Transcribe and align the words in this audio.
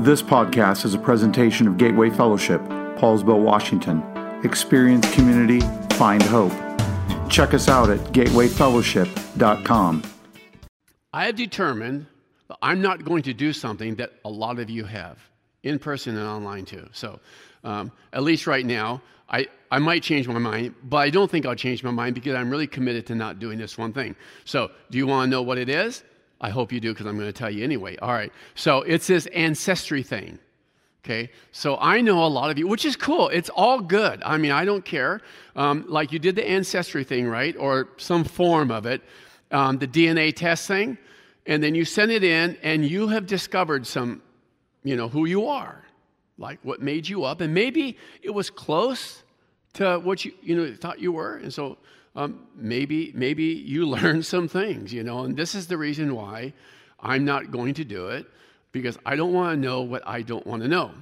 This 0.00 0.20
podcast 0.20 0.84
is 0.84 0.94
a 0.94 0.98
presentation 0.98 1.68
of 1.68 1.78
Gateway 1.78 2.10
Fellowship, 2.10 2.60
Poulsbo, 2.98 3.40
Washington. 3.40 4.02
Experience 4.42 5.08
community, 5.14 5.60
find 5.94 6.20
hope. 6.20 6.50
Check 7.30 7.54
us 7.54 7.68
out 7.68 7.90
at 7.90 8.00
gatewayfellowship.com. 8.12 10.02
I 11.12 11.26
have 11.26 11.36
determined 11.36 12.06
that 12.48 12.58
I'm 12.60 12.82
not 12.82 13.04
going 13.04 13.22
to 13.22 13.32
do 13.32 13.52
something 13.52 13.94
that 13.94 14.14
a 14.24 14.28
lot 14.28 14.58
of 14.58 14.68
you 14.68 14.82
have, 14.82 15.16
in 15.62 15.78
person 15.78 16.16
and 16.16 16.26
online 16.26 16.64
too. 16.64 16.88
So, 16.90 17.20
um, 17.62 17.92
at 18.12 18.24
least 18.24 18.48
right 18.48 18.66
now, 18.66 19.00
I, 19.28 19.46
I 19.70 19.78
might 19.78 20.02
change 20.02 20.26
my 20.26 20.40
mind, 20.40 20.74
but 20.82 20.96
I 20.96 21.10
don't 21.10 21.30
think 21.30 21.46
I'll 21.46 21.54
change 21.54 21.84
my 21.84 21.92
mind 21.92 22.16
because 22.16 22.34
I'm 22.34 22.50
really 22.50 22.66
committed 22.66 23.06
to 23.06 23.14
not 23.14 23.38
doing 23.38 23.58
this 23.58 23.78
one 23.78 23.92
thing. 23.92 24.16
So, 24.44 24.72
do 24.90 24.98
you 24.98 25.06
want 25.06 25.28
to 25.28 25.30
know 25.30 25.42
what 25.42 25.56
it 25.56 25.68
is? 25.68 26.02
I 26.40 26.50
hope 26.50 26.72
you 26.72 26.80
do 26.80 26.92
because 26.92 27.06
I'm 27.06 27.16
going 27.16 27.28
to 27.28 27.32
tell 27.32 27.50
you 27.50 27.64
anyway. 27.64 27.96
All 27.96 28.12
right. 28.12 28.32
So, 28.54 28.82
it's 28.82 29.06
this 29.06 29.26
ancestry 29.26 30.02
thing. 30.02 30.38
Okay, 31.04 31.30
so 31.52 31.76
I 31.76 32.00
know 32.00 32.24
a 32.24 32.28
lot 32.28 32.50
of 32.50 32.56
you, 32.56 32.66
which 32.66 32.86
is 32.86 32.96
cool. 32.96 33.28
It's 33.28 33.50
all 33.50 33.78
good. 33.78 34.22
I 34.24 34.38
mean, 34.38 34.52
I 34.52 34.64
don't 34.64 34.82
care. 34.82 35.20
Um, 35.54 35.84
like 35.86 36.12
you 36.12 36.18
did 36.18 36.34
the 36.34 36.48
ancestry 36.48 37.04
thing, 37.04 37.28
right? 37.28 37.54
Or 37.58 37.90
some 37.98 38.24
form 38.24 38.70
of 38.70 38.86
it, 38.86 39.02
um, 39.50 39.76
the 39.76 39.86
DNA 39.86 40.34
test 40.34 40.66
thing, 40.66 40.96
and 41.44 41.62
then 41.62 41.74
you 41.74 41.84
send 41.84 42.10
it 42.10 42.24
in, 42.24 42.56
and 42.62 42.86
you 42.86 43.08
have 43.08 43.26
discovered 43.26 43.86
some, 43.86 44.22
you 44.82 44.96
know, 44.96 45.10
who 45.10 45.26
you 45.26 45.46
are, 45.46 45.84
like 46.38 46.58
what 46.62 46.80
made 46.80 47.06
you 47.06 47.24
up, 47.24 47.42
and 47.42 47.52
maybe 47.52 47.98
it 48.22 48.30
was 48.30 48.48
close 48.48 49.24
to 49.74 49.98
what 49.98 50.24
you, 50.24 50.32
you 50.42 50.56
know, 50.56 50.74
thought 50.74 51.00
you 51.00 51.12
were, 51.12 51.36
and 51.36 51.52
so 51.52 51.76
um, 52.16 52.46
maybe 52.54 53.12
maybe 53.14 53.44
you 53.44 53.86
learn 53.88 54.22
some 54.22 54.48
things, 54.48 54.92
you 54.92 55.02
know, 55.02 55.24
and 55.24 55.36
this 55.36 55.54
is 55.54 55.66
the 55.66 55.76
reason 55.76 56.14
why 56.14 56.52
I'm 57.00 57.24
not 57.24 57.50
going 57.50 57.74
to 57.74 57.84
do 57.84 58.08
it 58.08 58.26
because 58.72 58.98
I 59.04 59.16
don't 59.16 59.32
want 59.32 59.54
to 59.54 59.60
know 59.60 59.82
what 59.82 60.02
I 60.06 60.22
don't 60.22 60.46
want 60.46 60.62
to 60.62 60.68
know. 60.68 60.92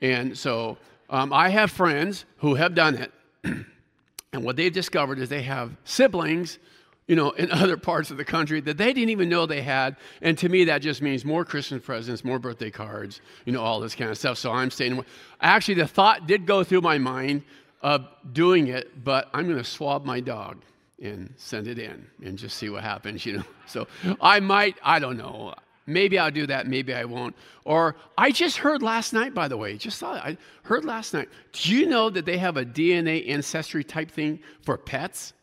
And 0.00 0.36
so 0.36 0.78
um, 1.10 1.32
I 1.32 1.48
have 1.48 1.70
friends 1.70 2.24
who 2.38 2.54
have 2.54 2.74
done 2.74 2.94
it, 2.94 3.12
and 3.44 4.44
what 4.44 4.56
they've 4.56 4.72
discovered 4.72 5.18
is 5.18 5.28
they 5.28 5.42
have 5.42 5.76
siblings, 5.84 6.58
you 7.06 7.16
know, 7.16 7.30
in 7.30 7.50
other 7.52 7.76
parts 7.76 8.10
of 8.10 8.16
the 8.16 8.24
country 8.24 8.60
that 8.60 8.76
they 8.76 8.92
didn't 8.92 9.10
even 9.10 9.28
know 9.28 9.46
they 9.46 9.62
had. 9.62 9.96
And 10.22 10.36
to 10.38 10.48
me, 10.48 10.64
that 10.64 10.78
just 10.82 11.02
means 11.02 11.24
more 11.24 11.44
Christmas 11.44 11.82
presents, 11.82 12.24
more 12.24 12.38
birthday 12.38 12.70
cards, 12.70 13.20
you 13.46 13.52
know, 13.52 13.62
all 13.62 13.80
this 13.80 13.94
kind 13.94 14.10
of 14.10 14.18
stuff. 14.18 14.38
So 14.38 14.52
I'm 14.52 14.70
staying. 14.70 15.04
Actually, 15.40 15.74
the 15.74 15.88
thought 15.88 16.26
did 16.26 16.46
go 16.46 16.62
through 16.62 16.82
my 16.82 16.98
mind 16.98 17.42
of 17.82 18.06
doing 18.32 18.68
it, 18.68 19.04
but 19.04 19.28
I'm 19.32 19.44
going 19.44 19.58
to 19.58 19.64
swab 19.64 20.04
my 20.04 20.20
dog 20.20 20.62
and 21.00 21.32
send 21.36 21.68
it 21.68 21.78
in 21.78 22.06
and 22.24 22.36
just 22.36 22.56
see 22.56 22.70
what 22.70 22.82
happens, 22.82 23.24
you 23.24 23.38
know. 23.38 23.44
So 23.68 23.86
I 24.22 24.40
might, 24.40 24.78
I 24.82 24.98
don't 24.98 25.18
know. 25.18 25.54
Maybe 25.86 26.18
I'll 26.18 26.30
do 26.30 26.46
that, 26.46 26.66
maybe 26.66 26.94
I 26.94 27.04
won't. 27.04 27.36
Or 27.64 27.96
I 28.16 28.30
just 28.30 28.56
heard 28.56 28.82
last 28.82 29.12
night, 29.12 29.34
by 29.34 29.46
the 29.46 29.58
way, 29.58 29.76
just 29.76 30.00
thought 30.00 30.24
I 30.24 30.38
heard 30.62 30.86
last 30.86 31.12
night. 31.12 31.28
Do 31.52 31.74
you 31.74 31.84
know 31.84 32.08
that 32.08 32.24
they 32.24 32.38
have 32.38 32.56
a 32.56 32.64
DNA 32.64 33.28
ancestry 33.28 33.84
type 33.84 34.10
thing 34.10 34.40
for 34.62 34.78
pets? 34.78 35.34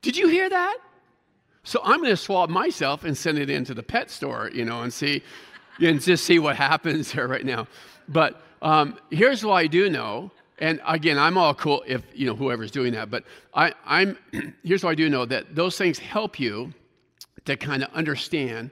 Did 0.00 0.16
you 0.16 0.28
hear 0.28 0.48
that? 0.48 0.78
So 1.64 1.80
I'm 1.84 1.98
going 1.98 2.10
to 2.10 2.16
swab 2.16 2.50
myself 2.50 3.04
and 3.04 3.16
send 3.16 3.38
it 3.38 3.50
into 3.50 3.74
the 3.74 3.82
pet 3.82 4.10
store, 4.10 4.50
you 4.54 4.64
know, 4.64 4.82
and 4.82 4.92
see, 4.92 5.22
and 5.80 6.00
just 6.00 6.24
see 6.24 6.38
what 6.38 6.54
happens 6.68 7.12
there 7.12 7.28
right 7.28 7.44
now. 7.44 7.66
But 8.08 8.40
um, 8.62 8.98
here's 9.10 9.44
what 9.44 9.54
I 9.54 9.66
do 9.66 9.90
know. 9.90 10.30
And 10.60 10.80
again, 10.86 11.18
I'm 11.18 11.38
all 11.38 11.54
cool 11.54 11.82
if 11.86 12.02
you 12.14 12.26
know 12.26 12.34
whoever's 12.34 12.70
doing 12.70 12.92
that. 12.92 13.10
But 13.10 13.24
I, 13.54 13.72
I'm 13.84 14.18
here's 14.62 14.84
what 14.84 14.90
I 14.90 14.94
do 14.94 15.08
know 15.08 15.24
that 15.24 15.54
those 15.54 15.76
things 15.76 15.98
help 15.98 16.38
you 16.38 16.72
to 17.46 17.56
kind 17.56 17.82
of 17.82 17.92
understand 17.94 18.70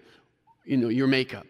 you 0.64 0.76
know, 0.76 0.88
your 0.88 1.06
makeup. 1.06 1.46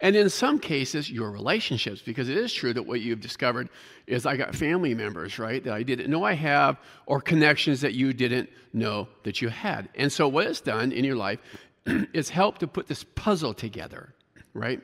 And 0.00 0.14
in 0.16 0.28
some 0.28 0.58
cases, 0.58 1.10
your 1.10 1.30
relationships, 1.30 2.02
because 2.02 2.28
it 2.28 2.36
is 2.36 2.52
true 2.52 2.74
that 2.74 2.82
what 2.82 3.00
you've 3.00 3.20
discovered 3.20 3.70
is 4.06 4.26
I 4.26 4.36
got 4.36 4.54
family 4.54 4.92
members, 4.92 5.38
right, 5.38 5.64
that 5.64 5.72
I 5.72 5.82
didn't 5.82 6.10
know 6.10 6.24
I 6.24 6.34
have, 6.34 6.76
or 7.06 7.22
connections 7.22 7.80
that 7.80 7.94
you 7.94 8.12
didn't 8.12 8.50
know 8.74 9.08
that 9.22 9.40
you 9.40 9.48
had. 9.48 9.88
And 9.94 10.12
so, 10.12 10.28
what 10.28 10.46
it's 10.46 10.60
done 10.60 10.92
in 10.92 11.04
your 11.04 11.16
life 11.16 11.38
is 11.86 12.28
help 12.28 12.58
to 12.58 12.66
put 12.66 12.86
this 12.86 13.04
puzzle 13.14 13.54
together, 13.54 14.12
right? 14.52 14.80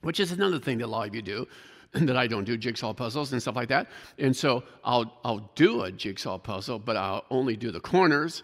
Which 0.00 0.18
is 0.18 0.32
another 0.32 0.58
thing 0.58 0.78
that 0.78 0.86
a 0.86 0.86
lot 0.86 1.08
of 1.08 1.14
you 1.14 1.20
do 1.20 1.46
that 2.06 2.16
I 2.16 2.26
don't 2.26 2.44
do 2.44 2.56
jigsaw 2.56 2.92
puzzles 2.92 3.32
and 3.32 3.40
stuff 3.40 3.56
like 3.56 3.68
that. 3.68 3.88
And 4.18 4.36
so, 4.36 4.64
I'll, 4.84 5.18
I'll 5.24 5.50
do 5.54 5.82
a 5.82 5.92
jigsaw 5.92 6.38
puzzle, 6.38 6.78
but 6.78 6.96
I'll 6.96 7.24
only 7.30 7.56
do 7.56 7.70
the 7.70 7.80
corners 7.80 8.42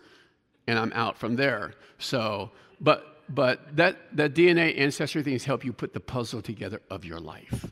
and 0.67 0.79
I'm 0.79 0.93
out 0.95 1.19
from 1.19 1.37
there. 1.37 1.75
So, 1.99 2.51
but 2.81 3.11
but 3.33 3.77
that, 3.77 4.17
that 4.17 4.35
DNA 4.35 4.79
ancestry 4.79 5.23
things 5.23 5.45
help 5.45 5.65
you 5.65 5.73
put 5.73 5.93
the 5.93 6.01
puzzle 6.01 6.43
together 6.43 6.83
of 6.91 7.05
your 7.05 7.21
life. 7.21 7.71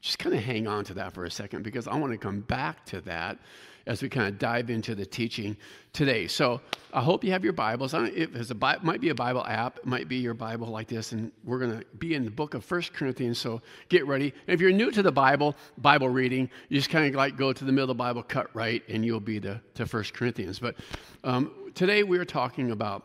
Just 0.00 0.18
kind 0.18 0.34
of 0.34 0.42
hang 0.42 0.66
on 0.66 0.84
to 0.84 0.94
that 0.94 1.12
for 1.12 1.24
a 1.24 1.30
second 1.30 1.62
because 1.62 1.88
I 1.88 1.96
want 1.96 2.12
to 2.12 2.18
come 2.18 2.40
back 2.40 2.86
to 2.86 3.00
that 3.02 3.38
as 3.86 4.02
we 4.02 4.08
kind 4.08 4.28
of 4.28 4.38
dive 4.38 4.70
into 4.70 4.94
the 4.94 5.06
teaching 5.06 5.56
today. 5.92 6.26
So 6.26 6.60
I 6.92 7.00
hope 7.00 7.24
you 7.24 7.32
have 7.32 7.44
your 7.44 7.52
Bibles. 7.52 7.94
I 7.94 8.06
if 8.06 8.34
it's 8.34 8.50
a 8.50 8.78
might 8.82 9.00
be 9.00 9.08
a 9.08 9.14
Bible 9.14 9.44
app, 9.46 9.78
it 9.78 9.86
might 9.86 10.08
be 10.08 10.16
your 10.16 10.34
Bible 10.34 10.68
like 10.68 10.88
this, 10.88 11.12
and 11.12 11.32
we're 11.44 11.58
going 11.58 11.78
to 11.78 11.84
be 11.98 12.14
in 12.14 12.24
the 12.24 12.30
book 12.30 12.54
of 12.54 12.64
First 12.64 12.92
Corinthians. 12.92 13.38
So 13.38 13.62
get 13.88 14.06
ready. 14.06 14.32
And 14.46 14.54
if 14.54 14.60
you're 14.60 14.72
new 14.72 14.90
to 14.90 15.02
the 15.02 15.12
Bible, 15.12 15.56
Bible 15.78 16.08
reading, 16.08 16.50
you 16.68 16.78
just 16.78 16.90
kind 16.90 17.06
of 17.06 17.14
like 17.14 17.36
go 17.36 17.52
to 17.52 17.64
the 17.64 17.72
middle 17.72 17.90
of 17.90 17.96
the 17.96 18.02
Bible, 18.02 18.22
cut 18.22 18.54
right, 18.54 18.82
and 18.88 19.04
you'll 19.04 19.20
be 19.20 19.40
to, 19.40 19.60
to 19.74 19.86
First 19.86 20.14
Corinthians. 20.14 20.58
But 20.58 20.76
um, 21.24 21.52
today 21.74 22.02
we 22.02 22.18
are 22.18 22.24
talking 22.24 22.70
about 22.70 23.04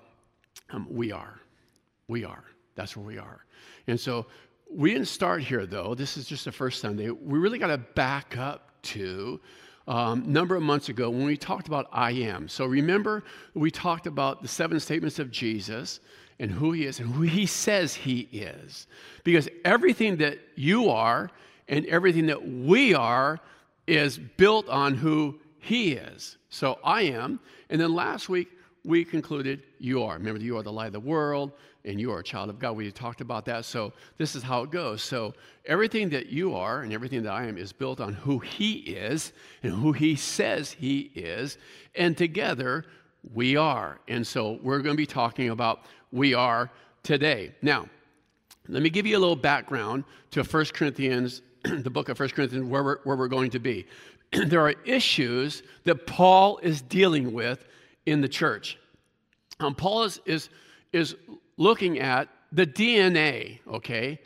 um, 0.72 0.88
we 0.90 1.12
are. 1.12 1.40
We 2.08 2.26
are. 2.26 2.44
That's 2.76 2.96
where 2.96 3.06
we 3.06 3.18
are. 3.18 3.46
And 3.88 4.00
so 4.00 4.26
we 4.70 4.92
didn't 4.92 5.08
start 5.08 5.42
here, 5.42 5.66
though. 5.66 5.96
This 5.96 6.18
is 6.18 6.28
just 6.28 6.46
the 6.46 6.52
first 6.52 6.82
Sunday. 6.82 7.10
We 7.10 7.40
really 7.40 7.60
got 7.60 7.68
to 7.68 7.78
back 7.78 8.38
up 8.38 8.72
to 8.84 9.40
um, 9.88 10.32
number 10.32 10.56
of 10.56 10.64
months 10.64 10.90
ago 10.90 11.10
when 11.10 11.26
we 11.26 11.38
talked 11.38 11.68
about 11.68 11.88
I 11.92 12.12
am. 12.12 12.48
So 12.48 12.66
remember, 12.66 13.24
we 13.54 13.72
talked 13.72 14.08
about 14.08 14.42
the 14.42 14.48
seven 14.48 14.80
statements 14.80 15.20
of 15.20 15.32
Jesus 15.32 16.00
and 16.40 16.52
who 16.52 16.72
he 16.72 16.86
is 16.86 17.00
and 17.00 17.14
who 17.14 17.22
he 17.22 17.46
says 17.46 17.94
he 17.94 18.22
is. 18.32 18.88
Because 19.24 19.48
everything 19.64 20.18
that 20.18 20.40
you 20.56 20.90
are 20.90 21.30
and 21.68 21.86
everything 21.86 22.28
that 22.28 22.48
we 22.48 22.94
are 22.94 23.40
is 23.88 24.18
built 24.18 24.68
on 24.70 24.96
who 24.96 25.40
he 25.60 25.94
is. 25.94 26.38
So 26.50 26.80
I 26.84 27.04
am. 27.04 27.40
And 27.70 27.80
then 27.80 27.94
last 27.94 28.30
week, 28.30 28.50
we 28.84 29.04
concluded 29.04 29.64
you 29.80 30.04
are. 30.04 30.14
Remember, 30.14 30.42
you 30.42 30.58
are 30.58 30.64
the 30.64 30.72
light 30.72 30.88
of 30.88 30.94
the 30.94 31.00
world 31.00 31.52
and 31.86 32.00
you 32.00 32.12
are 32.12 32.20
a 32.20 32.24
child 32.24 32.50
of 32.50 32.60
God. 32.60 32.76
We 32.76 32.92
talked 32.92 33.22
about 33.22 33.46
that. 33.46 33.64
So 33.64 33.94
this 34.18 34.36
is 34.36 34.44
how 34.44 34.64
it 34.64 34.72
goes. 34.72 35.02
So 35.02 35.34
everything 35.66 36.10
that 36.10 36.28
you 36.28 36.56
are 36.56 36.82
and 36.82 36.92
everything 36.92 37.24
that 37.24 37.32
I 37.32 37.46
am 37.46 37.58
is 37.58 37.72
built 37.72 38.02
on 38.02 38.14
who 38.14 38.40
He 38.40 38.74
is 38.74 39.32
and 39.64 39.72
who 39.72 39.92
He 39.92 40.16
says 40.16 40.72
He 40.72 41.12
is. 41.16 41.58
And 41.96 42.18
together 42.18 42.86
we 43.34 43.56
are. 43.56 44.00
And 44.08 44.26
so 44.26 44.60
we're 44.62 44.80
going 44.80 44.96
to 44.96 44.98
be 44.98 45.06
talking 45.06 45.50
about 45.50 45.82
we 46.12 46.34
are 46.34 46.70
today. 47.04 47.54
Now, 47.62 47.88
let 48.68 48.82
me 48.82 48.90
give 48.90 49.06
you 49.06 49.18
a 49.18 49.20
little 49.20 49.36
background 49.36 50.04
to 50.32 50.44
1 50.44 50.66
Corinthians, 50.74 51.42
the 51.64 51.90
book 51.90 52.10
of 52.10 52.20
1 52.20 52.30
Corinthians, 52.30 52.68
where 52.68 52.84
we're, 52.84 53.00
where 53.04 53.16
we're 53.16 53.28
going 53.28 53.52
to 53.52 53.60
be. 53.60 53.86
there 54.46 54.62
are 54.62 54.74
issues 54.86 55.62
that 55.84 56.08
Paul 56.08 56.58
is 56.64 56.82
dealing 56.82 57.32
with 57.32 57.68
in 58.06 58.22
the 58.22 58.28
church. 58.28 58.80
Um, 59.60 59.76
Paul 59.76 60.04
is, 60.04 60.20
is, 60.26 60.50
is 60.92 61.16
looking 61.58 62.00
at 62.00 62.30
the 62.52 62.66
DNA, 62.66 63.60
okay, 63.68 64.20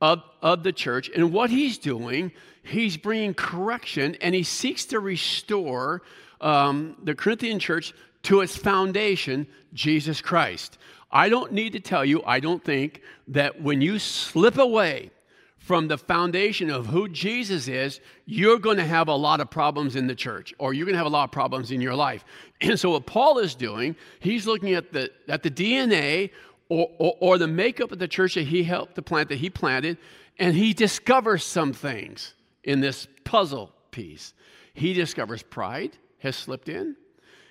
of, 0.00 0.22
of 0.40 0.62
the 0.62 0.72
church. 0.72 1.10
And 1.14 1.32
what 1.32 1.50
he's 1.50 1.78
doing, 1.78 2.32
he's 2.62 2.96
bringing 2.96 3.34
correction 3.34 4.16
and 4.20 4.34
he 4.34 4.42
seeks 4.42 4.86
to 4.86 5.00
restore 5.00 6.02
um, 6.40 6.96
the 7.02 7.14
Corinthian 7.14 7.58
church 7.58 7.94
to 8.24 8.40
its 8.40 8.56
foundation, 8.56 9.46
Jesus 9.72 10.20
Christ. 10.20 10.78
I 11.10 11.28
don't 11.28 11.52
need 11.52 11.72
to 11.74 11.80
tell 11.80 12.04
you, 12.04 12.22
I 12.24 12.40
don't 12.40 12.64
think, 12.64 13.02
that 13.28 13.60
when 13.60 13.80
you 13.80 13.98
slip 13.98 14.58
away 14.58 15.10
from 15.58 15.86
the 15.86 15.98
foundation 15.98 16.70
of 16.70 16.86
who 16.86 17.08
Jesus 17.08 17.68
is, 17.68 18.00
you're 18.26 18.58
going 18.58 18.78
to 18.78 18.84
have 18.84 19.06
a 19.06 19.14
lot 19.14 19.40
of 19.40 19.48
problems 19.48 19.94
in 19.94 20.08
the 20.08 20.14
church, 20.14 20.52
or 20.58 20.74
you're 20.74 20.86
going 20.86 20.94
to 20.94 20.98
have 20.98 21.06
a 21.06 21.10
lot 21.10 21.24
of 21.24 21.30
problems 21.30 21.70
in 21.70 21.80
your 21.80 21.94
life. 21.94 22.24
And 22.60 22.78
so, 22.78 22.90
what 22.90 23.06
Paul 23.06 23.38
is 23.38 23.54
doing, 23.54 23.94
he's 24.20 24.46
looking 24.46 24.74
at 24.74 24.92
the, 24.92 25.10
at 25.28 25.42
the 25.42 25.50
DNA 25.50 26.30
or, 26.72 26.90
or, 26.98 27.16
or 27.20 27.38
the 27.38 27.46
makeup 27.46 27.92
of 27.92 27.98
the 27.98 28.08
church 28.08 28.34
that 28.34 28.46
he 28.46 28.64
helped 28.64 28.94
to 28.94 29.02
plant, 29.02 29.28
that 29.28 29.36
he 29.36 29.50
planted, 29.50 29.98
and 30.38 30.56
he 30.56 30.72
discovers 30.72 31.44
some 31.44 31.74
things 31.74 32.32
in 32.64 32.80
this 32.80 33.06
puzzle 33.24 33.70
piece. 33.90 34.32
He 34.72 34.94
discovers 34.94 35.42
pride 35.42 35.98
has 36.20 36.34
slipped 36.34 36.70
in, 36.70 36.96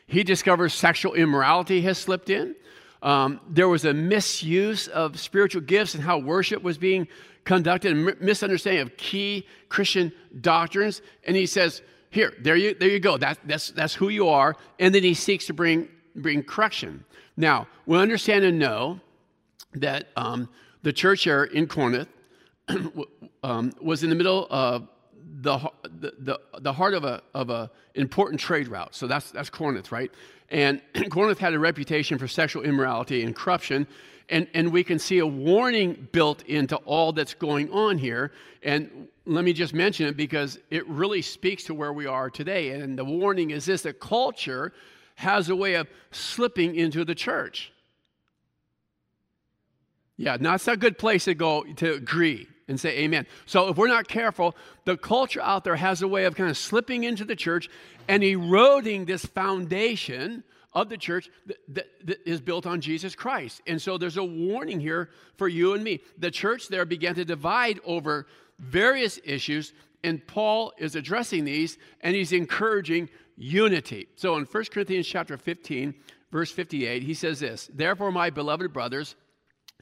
he 0.07 0.23
discovers 0.23 0.73
sexual 0.73 1.13
immorality 1.13 1.81
has 1.81 1.99
slipped 1.99 2.31
in. 2.31 2.55
Um, 3.03 3.39
there 3.47 3.67
was 3.69 3.85
a 3.85 3.93
misuse 3.93 4.87
of 4.87 5.19
spiritual 5.19 5.61
gifts 5.61 5.93
and 5.93 6.03
how 6.03 6.17
worship 6.17 6.63
was 6.63 6.77
being 6.77 7.07
conducted, 7.43 7.95
and 7.95 8.19
misunderstanding 8.21 8.81
of 8.81 8.97
key 8.97 9.47
Christian 9.69 10.11
doctrines. 10.39 11.01
And 11.25 11.35
he 11.35 11.45
says, 11.45 11.81
Here, 12.09 12.33
there 12.39 12.55
you, 12.55 12.75
there 12.75 12.89
you 12.89 12.99
go. 12.99 13.17
That, 13.17 13.39
that's, 13.45 13.71
that's 13.71 13.93
who 13.93 14.09
you 14.09 14.29
are. 14.29 14.55
And 14.79 14.93
then 14.93 15.03
he 15.03 15.13
seeks 15.13 15.45
to 15.47 15.53
bring, 15.53 15.89
bring 16.15 16.43
correction. 16.43 17.05
Now, 17.37 17.67
we 17.85 17.97
understand 17.97 18.45
and 18.45 18.59
know 18.59 18.99
that 19.75 20.09
um, 20.15 20.49
the 20.83 20.93
church 20.93 21.23
here 21.23 21.43
in 21.43 21.67
Corinth 21.67 22.09
um, 23.43 23.71
was 23.81 24.03
in 24.03 24.09
the 24.09 24.15
middle 24.15 24.47
of 24.49 24.87
the, 25.41 25.57
the, 25.83 26.13
the, 26.19 26.39
the 26.59 26.73
heart 26.73 26.93
of 26.93 27.03
a 27.03 27.21
of 27.33 27.49
a 27.49 27.71
important 27.95 28.39
trade 28.39 28.67
route. 28.67 28.93
So 28.95 29.07
that's 29.07 29.31
that's 29.31 29.49
Corinth, 29.49 29.91
right? 29.91 30.11
And 30.49 30.81
Corinth 31.09 31.39
had 31.39 31.53
a 31.53 31.59
reputation 31.59 32.17
for 32.17 32.27
sexual 32.27 32.63
immorality 32.63 33.23
and 33.23 33.35
corruption. 33.35 33.87
And, 34.29 34.47
and 34.53 34.71
we 34.71 34.83
can 34.83 34.97
see 34.97 35.19
a 35.19 35.27
warning 35.27 36.07
built 36.13 36.43
into 36.43 36.77
all 36.77 37.11
that's 37.11 37.33
going 37.33 37.69
on 37.71 37.97
here. 37.97 38.31
And 38.63 39.09
let 39.25 39.43
me 39.43 39.51
just 39.51 39.73
mention 39.73 40.07
it 40.07 40.15
because 40.15 40.57
it 40.69 40.87
really 40.87 41.21
speaks 41.21 41.65
to 41.65 41.73
where 41.73 41.91
we 41.91 42.05
are 42.05 42.29
today. 42.29 42.69
And 42.69 42.97
the 42.97 43.03
warning 43.03 43.51
is 43.51 43.65
this 43.65 43.81
that 43.81 43.99
culture 43.99 44.71
has 45.15 45.49
a 45.49 45.55
way 45.55 45.73
of 45.73 45.87
slipping 46.11 46.75
into 46.75 47.03
the 47.03 47.13
church. 47.13 47.70
Yeah, 50.21 50.37
now 50.39 50.53
it's 50.53 50.67
a 50.67 50.77
good 50.77 50.99
place 50.99 51.25
to 51.25 51.33
go 51.33 51.63
to 51.63 51.95
agree 51.95 52.47
and 52.67 52.79
say 52.79 52.99
amen. 52.99 53.25
So 53.47 53.69
if 53.69 53.77
we're 53.77 53.87
not 53.87 54.07
careful, 54.07 54.55
the 54.85 54.95
culture 54.95 55.41
out 55.41 55.63
there 55.63 55.75
has 55.75 56.03
a 56.03 56.07
way 56.07 56.25
of 56.25 56.35
kind 56.35 56.47
of 56.47 56.57
slipping 56.57 57.05
into 57.05 57.25
the 57.25 57.35
church 57.35 57.69
and 58.07 58.23
eroding 58.23 59.05
this 59.05 59.25
foundation 59.25 60.43
of 60.73 60.89
the 60.89 60.97
church 60.97 61.27
that, 61.47 61.57
that, 61.69 61.87
that 62.05 62.29
is 62.29 62.39
built 62.39 62.67
on 62.67 62.81
Jesus 62.81 63.15
Christ. 63.15 63.63
And 63.65 63.81
so 63.81 63.97
there's 63.97 64.17
a 64.17 64.23
warning 64.23 64.79
here 64.79 65.09
for 65.37 65.47
you 65.47 65.73
and 65.73 65.83
me. 65.83 66.01
The 66.19 66.29
church 66.29 66.67
there 66.67 66.85
began 66.85 67.15
to 67.15 67.25
divide 67.25 67.79
over 67.83 68.27
various 68.59 69.19
issues, 69.23 69.73
and 70.03 70.25
Paul 70.27 70.71
is 70.77 70.95
addressing 70.95 71.45
these 71.45 71.79
and 72.01 72.15
he's 72.15 72.31
encouraging 72.31 73.09
unity. 73.37 74.07
So 74.17 74.35
in 74.35 74.45
1 74.45 74.65
Corinthians 74.65 75.07
chapter 75.07 75.35
15, 75.35 75.95
verse 76.31 76.51
58, 76.51 77.01
he 77.01 77.15
says 77.15 77.39
this 77.39 77.71
Therefore, 77.73 78.11
my 78.11 78.29
beloved 78.29 78.71
brothers, 78.71 79.15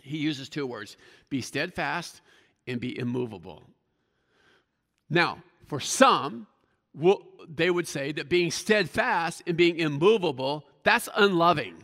he 0.01 0.17
uses 0.17 0.49
two 0.49 0.65
words 0.65 0.97
be 1.29 1.41
steadfast 1.41 2.21
and 2.67 2.79
be 2.79 2.97
immovable. 2.97 3.63
Now, 5.09 5.43
for 5.67 5.79
some, 5.79 6.47
they 7.47 7.69
would 7.69 7.87
say 7.87 8.11
that 8.11 8.29
being 8.29 8.51
steadfast 8.51 9.43
and 9.47 9.55
being 9.57 9.77
immovable, 9.77 10.65
that's 10.83 11.09
unloving. 11.15 11.83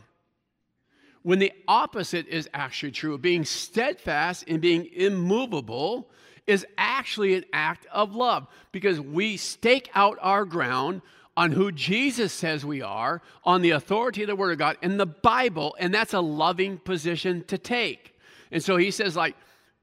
When 1.23 1.39
the 1.39 1.53
opposite 1.67 2.27
is 2.27 2.47
actually 2.53 2.91
true, 2.91 3.17
being 3.17 3.45
steadfast 3.45 4.43
and 4.47 4.61
being 4.61 4.85
immovable 4.93 6.09
is 6.45 6.65
actually 6.77 7.33
an 7.33 7.45
act 7.51 7.87
of 7.91 8.13
love 8.13 8.47
because 8.71 8.99
we 8.99 9.37
stake 9.37 9.89
out 9.95 10.19
our 10.21 10.45
ground 10.45 11.01
on 11.37 11.51
who 11.51 11.71
Jesus 11.71 12.31
says 12.31 12.65
we 12.65 12.81
are, 12.81 13.21
on 13.43 13.61
the 13.61 13.71
authority 13.71 14.21
of 14.23 14.27
the 14.27 14.35
Word 14.35 14.53
of 14.53 14.57
God 14.57 14.77
in 14.81 14.97
the 14.97 15.05
Bible, 15.05 15.75
and 15.79 15.93
that's 15.93 16.13
a 16.13 16.21
loving 16.21 16.77
position 16.77 17.43
to 17.47 17.57
take. 17.57 18.17
And 18.51 18.63
so 18.63 18.77
he 18.77 18.91
says, 18.91 19.15
like, 19.15 19.35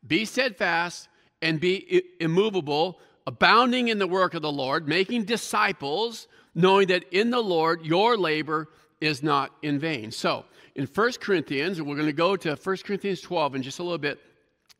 be 0.06 0.24
steadfast 0.24 1.08
and 1.42 1.60
be 1.60 2.02
immovable, 2.20 3.00
abounding 3.26 3.88
in 3.88 3.98
the 3.98 4.06
work 4.06 4.34
of 4.34 4.42
the 4.42 4.52
Lord, 4.52 4.88
making 4.88 5.24
disciples, 5.24 6.26
knowing 6.54 6.88
that 6.88 7.04
in 7.12 7.30
the 7.30 7.42
Lord 7.42 7.84
your 7.84 8.16
labor 8.16 8.68
is 9.00 9.22
not 9.22 9.52
in 9.62 9.78
vain. 9.78 10.10
So, 10.10 10.44
in 10.74 10.86
1 10.86 11.12
Corinthians, 11.20 11.82
we're 11.82 11.96
going 11.96 12.06
to 12.06 12.14
go 12.14 12.34
to 12.36 12.54
1 12.54 12.76
Corinthians 12.78 13.20
12 13.20 13.56
in 13.56 13.62
just 13.62 13.78
a 13.78 13.82
little 13.82 13.98
bit. 13.98 14.18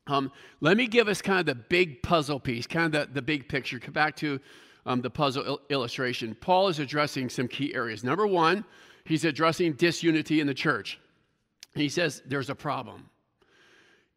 Um, 0.07 0.33
let 0.61 0.77
me 0.77 0.87
give 0.87 1.07
us 1.07 1.21
kind 1.21 1.41
of 1.41 1.47
the 1.47 1.55
big 1.55 2.03
puzzle 2.03 2.41
piece, 2.41 2.67
kind 2.67 2.95
of 2.95 3.09
the, 3.09 3.15
the 3.15 3.23
big 3.23 3.49
picture. 3.49 3.79
Come 3.79 3.93
back 3.93 4.17
to 4.17 4.41
um, 4.87 5.01
the 5.01 5.11
puzzle 5.11 5.45
il- 5.45 5.61
illustration. 5.71 6.37
Paul 6.41 6.69
is 6.69 6.79
addressing 6.79 7.29
some 7.29 7.49
key 7.49 7.75
areas. 7.75 8.03
Number 8.03 8.27
one, 8.27 8.65
he's 9.05 9.25
addressing 9.25 9.75
disunity 9.75 10.41
in 10.41 10.47
the 10.47 10.55
church. 10.55 10.99
He 11.75 11.89
says 11.89 12.23
there's 12.27 12.51
a 12.51 12.55
problem. 12.55 13.09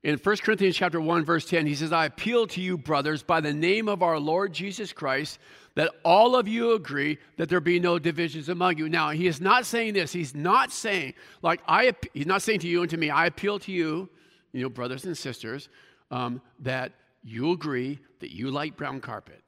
In 0.03 0.17
1 0.17 0.37
Corinthians 0.37 0.75
chapter 0.75 1.01
1 1.01 1.25
verse 1.25 1.45
10 1.45 1.65
he 1.65 1.73
says 1.73 1.91
I 1.91 2.05
appeal 2.05 2.45
to 2.47 2.61
you 2.61 2.77
brothers 2.77 3.23
by 3.23 3.41
the 3.41 3.53
name 3.53 3.89
of 3.89 4.03
our 4.03 4.19
Lord 4.19 4.53
Jesus 4.53 4.93
Christ 4.93 5.39
that 5.73 5.89
all 6.03 6.35
of 6.35 6.47
you 6.47 6.73
agree 6.73 7.17
that 7.37 7.49
there 7.49 7.59
be 7.59 7.79
no 7.79 7.97
divisions 7.97 8.47
among 8.47 8.77
you. 8.77 8.87
Now, 8.87 9.09
he 9.09 9.27
is 9.27 9.41
not 9.41 9.65
saying 9.65 9.93
this. 9.93 10.13
He's 10.13 10.35
not 10.35 10.71
saying 10.71 11.15
like 11.41 11.61
I 11.67 11.93
he's 12.13 12.27
not 12.27 12.43
saying 12.43 12.59
to 12.59 12.67
you 12.67 12.81
and 12.81 12.89
to 12.91 12.97
me 12.97 13.09
I 13.09 13.25
appeal 13.25 13.57
to 13.59 13.71
you, 13.71 14.09
you 14.51 14.61
know, 14.61 14.69
brothers 14.69 15.05
and 15.05 15.17
sisters, 15.17 15.69
um, 16.11 16.39
that 16.59 16.91
you 17.23 17.51
agree 17.51 17.99
that 18.19 18.31
you 18.31 18.51
like 18.51 18.77
brown 18.77 19.01
carpet 19.01 19.41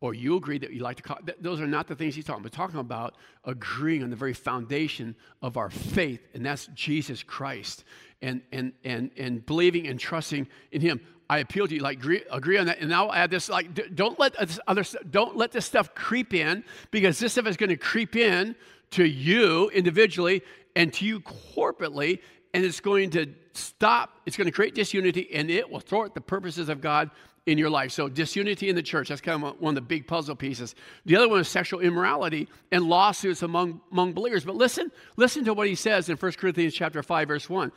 or 0.00 0.14
you 0.14 0.36
agree 0.36 0.58
that 0.58 0.72
you 0.72 0.80
like 0.80 0.96
to 0.96 1.02
call 1.02 1.18
those 1.40 1.60
are 1.60 1.66
not 1.66 1.86
the 1.86 1.94
things 1.94 2.14
he's 2.14 2.24
talking 2.24 2.42
about. 2.42 2.52
talking 2.52 2.80
about 2.80 3.16
agreeing 3.44 4.02
on 4.02 4.10
the 4.10 4.16
very 4.16 4.32
foundation 4.32 5.14
of 5.42 5.56
our 5.56 5.70
faith 5.70 6.26
and 6.34 6.44
that's 6.44 6.66
jesus 6.74 7.22
christ 7.22 7.84
and 8.22 8.42
and 8.52 8.72
and 8.84 9.10
and 9.16 9.44
believing 9.46 9.86
and 9.86 10.00
trusting 10.00 10.46
in 10.72 10.80
him 10.80 11.00
i 11.28 11.38
appeal 11.38 11.66
to 11.66 11.74
you 11.74 11.80
like 11.80 11.98
agree, 11.98 12.22
agree 12.30 12.58
on 12.58 12.66
that 12.66 12.78
and 12.80 12.88
now 12.88 13.06
i'll 13.06 13.14
add 13.14 13.30
this 13.30 13.48
like 13.48 13.94
don't 13.94 14.18
let 14.18 14.36
this 14.38 14.58
other 14.66 14.84
don't 15.10 15.36
let 15.36 15.52
this 15.52 15.66
stuff 15.66 15.94
creep 15.94 16.34
in 16.34 16.64
because 16.90 17.18
this 17.18 17.32
stuff 17.32 17.46
is 17.46 17.56
going 17.56 17.70
to 17.70 17.76
creep 17.76 18.16
in 18.16 18.54
to 18.90 19.04
you 19.04 19.68
individually 19.70 20.42
and 20.76 20.92
to 20.92 21.04
you 21.04 21.20
corporately 21.20 22.20
and 22.52 22.64
it's 22.64 22.80
going 22.80 23.10
to 23.10 23.26
stop 23.52 24.20
it's 24.26 24.36
going 24.36 24.46
to 24.46 24.52
create 24.52 24.74
disunity 24.74 25.28
and 25.34 25.50
it 25.50 25.68
will 25.68 25.80
thwart 25.80 26.14
the 26.14 26.20
purposes 26.20 26.68
of 26.68 26.80
god 26.80 27.10
in 27.50 27.58
your 27.58 27.68
life. 27.68 27.90
So, 27.90 28.08
disunity 28.08 28.68
in 28.68 28.76
the 28.76 28.82
church, 28.82 29.08
that's 29.08 29.20
kind 29.20 29.42
of 29.42 29.60
one 29.60 29.72
of 29.72 29.74
the 29.74 29.80
big 29.80 30.06
puzzle 30.06 30.36
pieces. 30.36 30.76
The 31.04 31.16
other 31.16 31.28
one 31.28 31.40
is 31.40 31.48
sexual 31.48 31.80
immorality 31.80 32.48
and 32.70 32.84
lawsuits 32.84 33.42
among, 33.42 33.80
among 33.90 34.12
believers. 34.12 34.44
But 34.44 34.54
listen, 34.54 34.92
listen 35.16 35.44
to 35.46 35.54
what 35.54 35.66
he 35.66 35.74
says 35.74 36.08
in 36.08 36.16
1 36.16 36.32
Corinthians 36.32 36.74
chapter 36.74 37.02
5, 37.02 37.28
verse 37.28 37.50
1. 37.50 37.72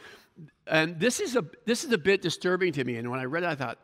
And 0.68 1.00
this 1.00 1.20
is 1.20 1.36
a 1.36 1.44
this 1.66 1.84
is 1.84 1.92
a 1.92 1.98
bit 1.98 2.22
disturbing 2.22 2.72
to 2.74 2.84
me. 2.84 2.98
And 2.98 3.10
when 3.10 3.20
I 3.20 3.26
read 3.26 3.44
it, 3.44 3.48
I 3.48 3.56
thought, 3.56 3.80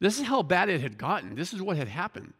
this 0.00 0.18
is 0.18 0.26
how 0.26 0.42
bad 0.42 0.68
it 0.68 0.80
had 0.80 0.98
gotten. 0.98 1.34
This 1.34 1.54
is 1.54 1.62
what 1.62 1.76
had 1.78 1.88
happened. 1.88 2.34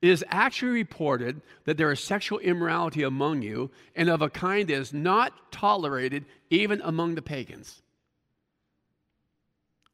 It 0.00 0.10
is 0.10 0.24
actually 0.28 0.72
reported 0.72 1.40
that 1.64 1.76
there 1.76 1.90
is 1.90 1.98
sexual 1.98 2.38
immorality 2.38 3.02
among 3.02 3.42
you, 3.42 3.70
and 3.96 4.08
of 4.08 4.22
a 4.22 4.30
kind 4.30 4.68
that 4.68 4.74
is 4.74 4.92
not 4.92 5.32
tolerated 5.50 6.26
even 6.50 6.80
among 6.84 7.16
the 7.16 7.22
pagans. 7.22 7.82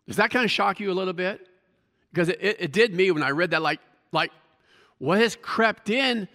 Does 0.07 0.17
that 0.17 0.31
kind 0.31 0.45
of 0.45 0.51
shock 0.51 0.81
you 0.81 0.91
a 0.91 0.95
little 0.95 1.13
bit? 1.13 1.49
Because 2.13 2.29
it, 2.29 2.39
it, 2.41 2.57
it, 2.61 2.73
did 2.73 2.95
me 2.95 3.11
when 3.11 3.23
I 3.23 3.31
read 3.31 3.51
that, 3.53 3.63
like, 3.63 3.81
like 4.13 4.31
what 4.99 5.19
has 5.19 5.37
crept 5.41 5.91
in 5.91 6.29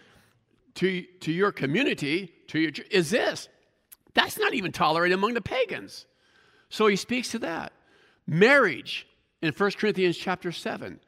to, 0.75 1.03
to 1.21 1.31
your 1.31 1.51
community, 1.51 2.33
to 2.47 2.59
your 2.59 2.71
is 2.91 3.09
this. 3.09 3.47
That's 4.13 4.39
not 4.39 4.53
even 4.53 4.71
tolerated 4.71 5.18
among 5.18 5.35
the 5.35 5.41
pagans. 5.41 6.06
So 6.69 6.88
he 6.88 6.95
speaks 6.95 7.29
to 7.31 7.39
that. 7.39 7.74
Marriage 8.25 9.07
in 9.41 9.53
1 9.53 9.71
Corinthians 9.71 10.18
chapter 10.18 10.51
7. 10.51 11.00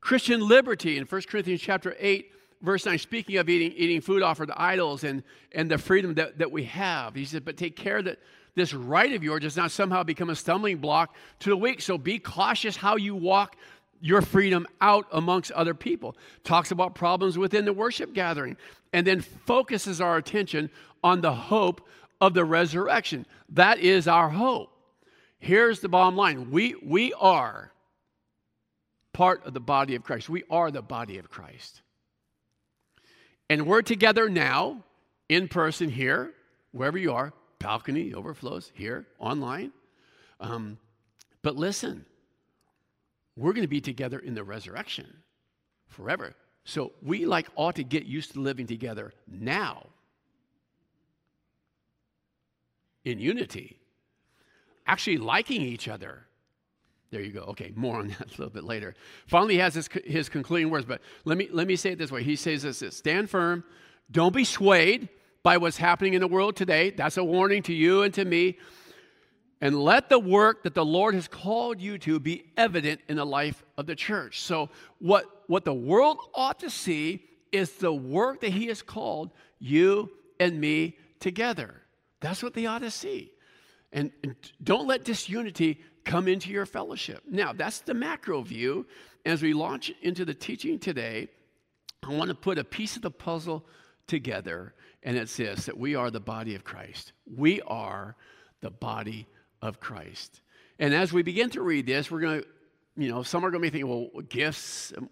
Christian 0.00 0.46
liberty 0.46 0.98
in 0.98 1.04
1 1.04 1.22
Corinthians 1.28 1.60
chapter 1.60 1.94
8, 1.98 2.30
verse 2.60 2.84
9, 2.84 2.98
speaking 2.98 3.36
of 3.36 3.48
eating, 3.48 3.72
eating 3.76 4.00
food 4.00 4.22
offered 4.22 4.48
to 4.48 4.60
idols 4.60 5.04
and, 5.04 5.22
and 5.52 5.70
the 5.70 5.78
freedom 5.78 6.14
that, 6.14 6.38
that 6.38 6.50
we 6.50 6.64
have. 6.64 7.14
He 7.14 7.24
said, 7.24 7.44
but 7.44 7.56
take 7.56 7.76
care 7.76 8.02
that 8.02 8.18
this 8.54 8.74
right 8.74 9.12
of 9.14 9.22
yours 9.22 9.42
does 9.42 9.56
not 9.56 9.70
somehow 9.70 10.02
become 10.02 10.28
a 10.28 10.36
stumbling 10.36 10.78
block 10.78 11.14
to 11.40 11.50
the 11.50 11.56
weak. 11.56 11.80
So 11.80 11.96
be 11.96 12.18
cautious 12.18 12.76
how 12.76 12.96
you 12.96 13.14
walk 13.14 13.56
your 14.02 14.20
freedom 14.20 14.66
out 14.80 15.06
amongst 15.12 15.52
other 15.52 15.72
people. 15.72 16.16
Talks 16.44 16.72
about 16.72 16.94
problems 16.94 17.38
within 17.38 17.64
the 17.64 17.72
worship 17.72 18.12
gathering, 18.12 18.56
and 18.92 19.06
then 19.06 19.20
focuses 19.20 20.00
our 20.00 20.16
attention 20.16 20.68
on 21.02 21.20
the 21.22 21.32
hope 21.32 21.86
of 22.20 22.34
the 22.34 22.44
resurrection. 22.44 23.24
That 23.50 23.78
is 23.78 24.06
our 24.06 24.28
hope. 24.28 24.70
Here's 25.38 25.80
the 25.80 25.88
bottom 25.88 26.16
line 26.16 26.50
we, 26.50 26.74
we 26.84 27.12
are 27.14 27.72
part 29.12 29.46
of 29.46 29.54
the 29.54 29.60
body 29.60 29.94
of 29.94 30.02
Christ. 30.02 30.28
We 30.28 30.44
are 30.50 30.70
the 30.70 30.82
body 30.82 31.18
of 31.18 31.30
Christ. 31.30 31.82
And 33.48 33.66
we're 33.66 33.82
together 33.82 34.28
now, 34.28 34.84
in 35.28 35.48
person 35.48 35.90
here, 35.90 36.32
wherever 36.72 36.98
you 36.98 37.12
are, 37.12 37.32
balcony 37.58 38.14
overflows 38.14 38.72
here, 38.74 39.06
online. 39.18 39.72
Um, 40.40 40.78
but 41.42 41.56
listen, 41.56 42.06
we're 43.42 43.52
going 43.52 43.64
to 43.64 43.68
be 43.68 43.80
together 43.80 44.18
in 44.18 44.34
the 44.34 44.44
resurrection 44.44 45.22
forever. 45.88 46.34
So 46.64 46.92
we 47.02 47.26
like 47.26 47.48
ought 47.56 47.74
to 47.74 47.84
get 47.84 48.04
used 48.04 48.32
to 48.34 48.40
living 48.40 48.68
together 48.68 49.12
now 49.26 49.86
in 53.04 53.18
unity, 53.18 53.80
actually 54.86 55.18
liking 55.18 55.60
each 55.60 55.88
other. 55.88 56.24
There 57.10 57.20
you 57.20 57.32
go. 57.32 57.40
Okay, 57.40 57.72
more 57.74 57.96
on 57.96 58.08
that 58.18 58.28
a 58.28 58.30
little 58.30 58.48
bit 58.48 58.64
later. 58.64 58.94
Finally, 59.26 59.54
he 59.54 59.60
has 59.60 59.74
his, 59.74 59.88
his 60.04 60.28
concluding 60.28 60.70
words, 60.70 60.86
but 60.86 61.00
let 61.24 61.36
me, 61.36 61.48
let 61.50 61.66
me 61.66 61.74
say 61.74 61.90
it 61.90 61.98
this 61.98 62.12
way. 62.12 62.22
He 62.22 62.36
says 62.36 62.62
this 62.62 62.96
Stand 62.96 63.28
firm, 63.28 63.64
don't 64.10 64.34
be 64.34 64.44
swayed 64.44 65.08
by 65.42 65.56
what's 65.56 65.78
happening 65.78 66.14
in 66.14 66.20
the 66.20 66.28
world 66.28 66.54
today. 66.54 66.90
That's 66.90 67.16
a 67.16 67.24
warning 67.24 67.64
to 67.64 67.74
you 67.74 68.02
and 68.02 68.14
to 68.14 68.24
me 68.24 68.58
and 69.62 69.80
let 69.80 70.08
the 70.08 70.18
work 70.18 70.64
that 70.64 70.74
the 70.74 70.84
Lord 70.84 71.14
has 71.14 71.28
called 71.28 71.80
you 71.80 71.96
to 71.98 72.18
be 72.18 72.50
evident 72.56 73.00
in 73.08 73.16
the 73.16 73.24
life 73.24 73.62
of 73.78 73.86
the 73.86 73.94
church. 73.94 74.40
So, 74.40 74.68
what, 74.98 75.24
what 75.46 75.64
the 75.64 75.72
world 75.72 76.18
ought 76.34 76.58
to 76.58 76.68
see 76.68 77.24
is 77.52 77.70
the 77.74 77.92
work 77.92 78.40
that 78.40 78.50
He 78.50 78.66
has 78.66 78.82
called 78.82 79.30
you 79.60 80.10
and 80.40 80.60
me 80.60 80.98
together. 81.20 81.80
That's 82.20 82.42
what 82.42 82.54
they 82.54 82.66
ought 82.66 82.80
to 82.80 82.90
see. 82.90 83.30
And, 83.92 84.10
and 84.24 84.34
don't 84.64 84.88
let 84.88 85.04
disunity 85.04 85.80
come 86.04 86.26
into 86.26 86.50
your 86.50 86.66
fellowship. 86.66 87.22
Now, 87.30 87.52
that's 87.52 87.80
the 87.80 87.94
macro 87.94 88.42
view. 88.42 88.86
As 89.24 89.42
we 89.42 89.54
launch 89.54 89.92
into 90.02 90.24
the 90.24 90.34
teaching 90.34 90.80
today, 90.80 91.28
I 92.02 92.12
want 92.12 92.30
to 92.30 92.34
put 92.34 92.58
a 92.58 92.64
piece 92.64 92.96
of 92.96 93.02
the 93.02 93.12
puzzle 93.12 93.64
together, 94.08 94.74
and 95.04 95.16
it's 95.16 95.36
this 95.36 95.66
that 95.66 95.78
we 95.78 95.94
are 95.94 96.10
the 96.10 96.18
body 96.18 96.56
of 96.56 96.64
Christ. 96.64 97.12
We 97.32 97.60
are 97.62 98.16
the 98.60 98.70
body 98.70 99.28
of 99.62 99.80
Christ. 99.80 100.42
And 100.78 100.92
as 100.92 101.12
we 101.12 101.22
begin 101.22 101.48
to 101.50 101.62
read 101.62 101.86
this, 101.86 102.10
we're 102.10 102.20
going 102.20 102.40
to, 102.42 102.46
you 102.96 103.08
know, 103.08 103.22
some 103.22 103.44
are 103.46 103.50
going 103.50 103.62
to 103.62 103.70
be 103.70 103.70
thinking, 103.70 103.88
well, 103.88 104.22
gifts. 104.22 104.92
Um, 104.96 105.08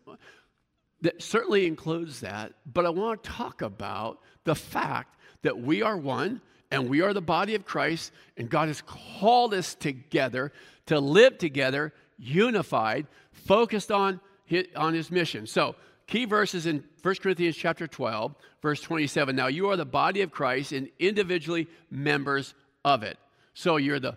that 1.03 1.23
certainly 1.23 1.67
includes 1.67 2.21
that, 2.21 2.53
but 2.71 2.85
I 2.85 2.91
want 2.91 3.23
to 3.23 3.31
talk 3.31 3.63
about 3.63 4.19
the 4.45 4.55
fact 4.55 5.17
that 5.43 5.59
we 5.59 5.81
are 5.81 5.97
one 5.97 6.43
and 6.71 6.89
we 6.89 7.01
are 7.01 7.13
the 7.15 7.23
body 7.23 7.55
of 7.55 7.65
Christ, 7.65 8.13
and 8.37 8.49
God 8.49 8.69
has 8.69 8.83
called 8.83 9.55
us 9.55 9.75
together 9.75 10.53
to 10.87 11.01
live 11.01 11.39
together, 11.39 11.93
unified, 12.19 13.07
focused 13.33 13.91
on 13.91 14.21
his, 14.45 14.67
on 14.77 14.95
his 14.95 15.11
mission. 15.11 15.47
So, 15.47 15.75
key 16.07 16.27
verses 16.27 16.67
in 16.67 16.85
1 17.03 17.15
Corinthians 17.17 17.57
chapter 17.57 17.87
12, 17.87 18.35
verse 18.63 18.81
27. 18.81 19.35
Now, 19.35 19.47
you 19.47 19.71
are 19.71 19.77
the 19.77 19.85
body 19.85 20.23
of 20.23 20.31
Christ 20.31 20.73
and 20.73 20.89
individually 20.99 21.69
members 21.91 22.55
of 22.85 23.03
it. 23.03 23.19
So, 23.55 23.77
you're 23.77 24.01
the 24.01 24.17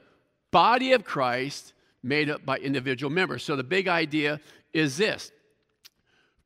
body 0.53 0.93
of 0.93 1.03
Christ 1.03 1.73
made 2.01 2.29
up 2.29 2.45
by 2.45 2.57
individual 2.59 3.11
members. 3.11 3.43
So, 3.43 3.57
the 3.57 3.63
big 3.63 3.89
idea 3.89 4.39
is 4.71 4.95
this. 4.95 5.31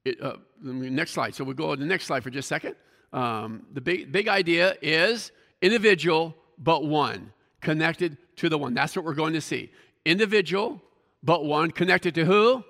It, 0.04 0.20
uh, 0.20 0.38
next 0.62 1.12
slide. 1.12 1.36
So, 1.36 1.44
we'll 1.44 1.54
go 1.54 1.76
to 1.76 1.80
the 1.80 1.86
next 1.86 2.06
slide 2.06 2.24
for 2.24 2.32
just 2.32 2.48
a 2.48 2.50
second. 2.56 2.76
Um, 3.14 3.68
the 3.72 3.82
big, 3.82 4.12
big 4.12 4.28
idea 4.28 4.76
is 4.82 5.32
individual, 5.62 6.36
but 6.58 6.86
one, 6.86 7.32
connected 7.62 8.18
to 8.38 8.50
the 8.50 8.58
one. 8.58 8.74
That's 8.74 8.96
what 8.96 9.06
we're 9.06 9.14
going 9.14 9.34
to 9.34 9.42
see. 9.42 9.72
Individual, 10.06 10.82
but 11.22 11.46
one, 11.46 11.72
connected 11.72 12.16
to 12.16 12.26
who? 12.26 12.64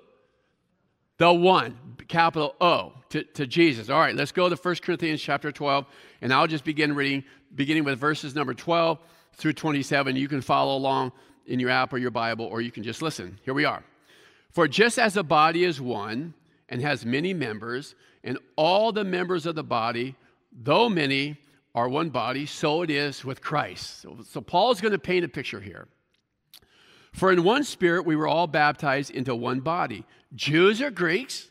The 1.18 1.32
one, 1.32 1.76
capital 2.06 2.54
O, 2.60 2.92
to, 3.10 3.24
to 3.24 3.46
Jesus. 3.46 3.90
All 3.90 3.98
right, 3.98 4.14
let's 4.14 4.32
go 4.32 4.48
to 4.48 4.56
1 4.56 4.76
Corinthians 4.76 5.20
chapter 5.20 5.50
12, 5.50 5.84
and 6.22 6.32
I'll 6.32 6.46
just 6.46 6.64
begin 6.64 6.94
reading, 6.94 7.24
beginning 7.54 7.84
with 7.84 7.98
verses 7.98 8.34
number 8.34 8.54
12 8.54 8.98
through 9.34 9.52
27. 9.52 10.16
You 10.16 10.28
can 10.28 10.40
follow 10.40 10.76
along 10.76 11.12
in 11.48 11.58
your 11.58 11.70
app 11.70 11.92
or 11.92 11.98
your 11.98 12.10
Bible, 12.10 12.44
or 12.44 12.60
you 12.60 12.70
can 12.70 12.82
just 12.82 13.02
listen. 13.02 13.38
Here 13.44 13.54
we 13.54 13.64
are. 13.64 13.82
For 14.50 14.68
just 14.68 14.98
as 14.98 15.16
a 15.16 15.22
body 15.22 15.64
is 15.64 15.80
one 15.80 16.34
and 16.68 16.80
has 16.82 17.04
many 17.04 17.34
members, 17.34 17.94
and 18.22 18.38
all 18.56 18.92
the 18.92 19.04
members 19.04 19.46
of 19.46 19.54
the 19.54 19.64
body, 19.64 20.14
though 20.52 20.88
many, 20.88 21.36
are 21.74 21.88
one 21.88 22.10
body, 22.10 22.44
so 22.46 22.82
it 22.82 22.90
is 22.90 23.24
with 23.24 23.40
Christ. 23.40 24.00
So, 24.02 24.18
so 24.28 24.40
Paul's 24.40 24.80
going 24.80 24.92
to 24.92 24.98
paint 24.98 25.24
a 25.24 25.28
picture 25.28 25.60
here. 25.60 25.88
For 27.12 27.32
in 27.32 27.44
one 27.44 27.64
spirit 27.64 28.04
we 28.04 28.16
were 28.16 28.26
all 28.26 28.46
baptized 28.46 29.10
into 29.10 29.34
one 29.34 29.60
body 29.60 30.04
Jews 30.34 30.82
or 30.82 30.90
Greeks, 30.90 31.48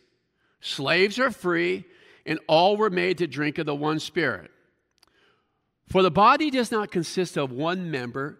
slaves 0.62 1.18
or 1.18 1.32
free, 1.32 1.86
and 2.25 2.39
all 2.48 2.77
were 2.77 2.89
made 2.89 3.18
to 3.20 3.27
drink 3.27 3.58
of 3.58 3.66
the 3.66 3.75
one 3.75 4.00
spirit. 4.00 4.51
For 5.88 6.01
the 6.04 6.12
body 6.12 6.51
does 6.51 6.72
not 6.72 6.92
consist 6.92 7.38
of 7.38 7.51
one 7.51 7.89
member, 7.89 8.39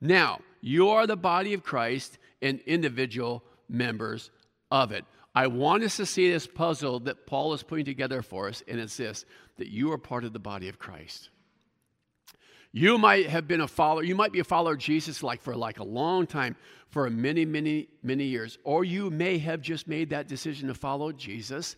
Now, 0.00 0.40
you 0.60 0.88
are 0.90 1.06
the 1.06 1.16
body 1.16 1.52
of 1.54 1.62
Christ 1.62 2.18
and 2.40 2.60
individual 2.60 3.44
members 3.68 4.30
of 4.70 4.92
it. 4.92 5.04
I 5.34 5.46
want 5.46 5.84
us 5.84 5.96
to 5.98 6.06
see 6.06 6.30
this 6.30 6.46
puzzle 6.46 7.00
that 7.00 7.26
Paul 7.26 7.52
is 7.52 7.62
putting 7.62 7.84
together 7.84 8.22
for 8.22 8.48
us, 8.48 8.62
and 8.66 8.80
it's 8.80 8.96
this 8.96 9.24
that 9.58 9.68
you 9.68 9.92
are 9.92 9.98
part 9.98 10.24
of 10.24 10.32
the 10.32 10.38
body 10.38 10.68
of 10.68 10.78
Christ. 10.78 11.28
You 12.72 12.98
might 12.98 13.26
have 13.26 13.46
been 13.48 13.60
a 13.60 13.68
follower, 13.68 14.02
you 14.02 14.14
might 14.14 14.32
be 14.32 14.40
a 14.40 14.44
follower 14.44 14.72
of 14.72 14.78
Jesus 14.78 15.22
like 15.22 15.42
for 15.42 15.54
like 15.54 15.80
a 15.80 15.84
long 15.84 16.26
time, 16.26 16.56
for 16.88 17.08
many, 17.10 17.44
many, 17.44 17.88
many 18.02 18.24
years. 18.24 18.58
Or 18.64 18.84
you 18.84 19.10
may 19.10 19.38
have 19.38 19.60
just 19.60 19.86
made 19.86 20.10
that 20.10 20.28
decision 20.28 20.68
to 20.68 20.74
follow 20.74 21.12
Jesus 21.12 21.76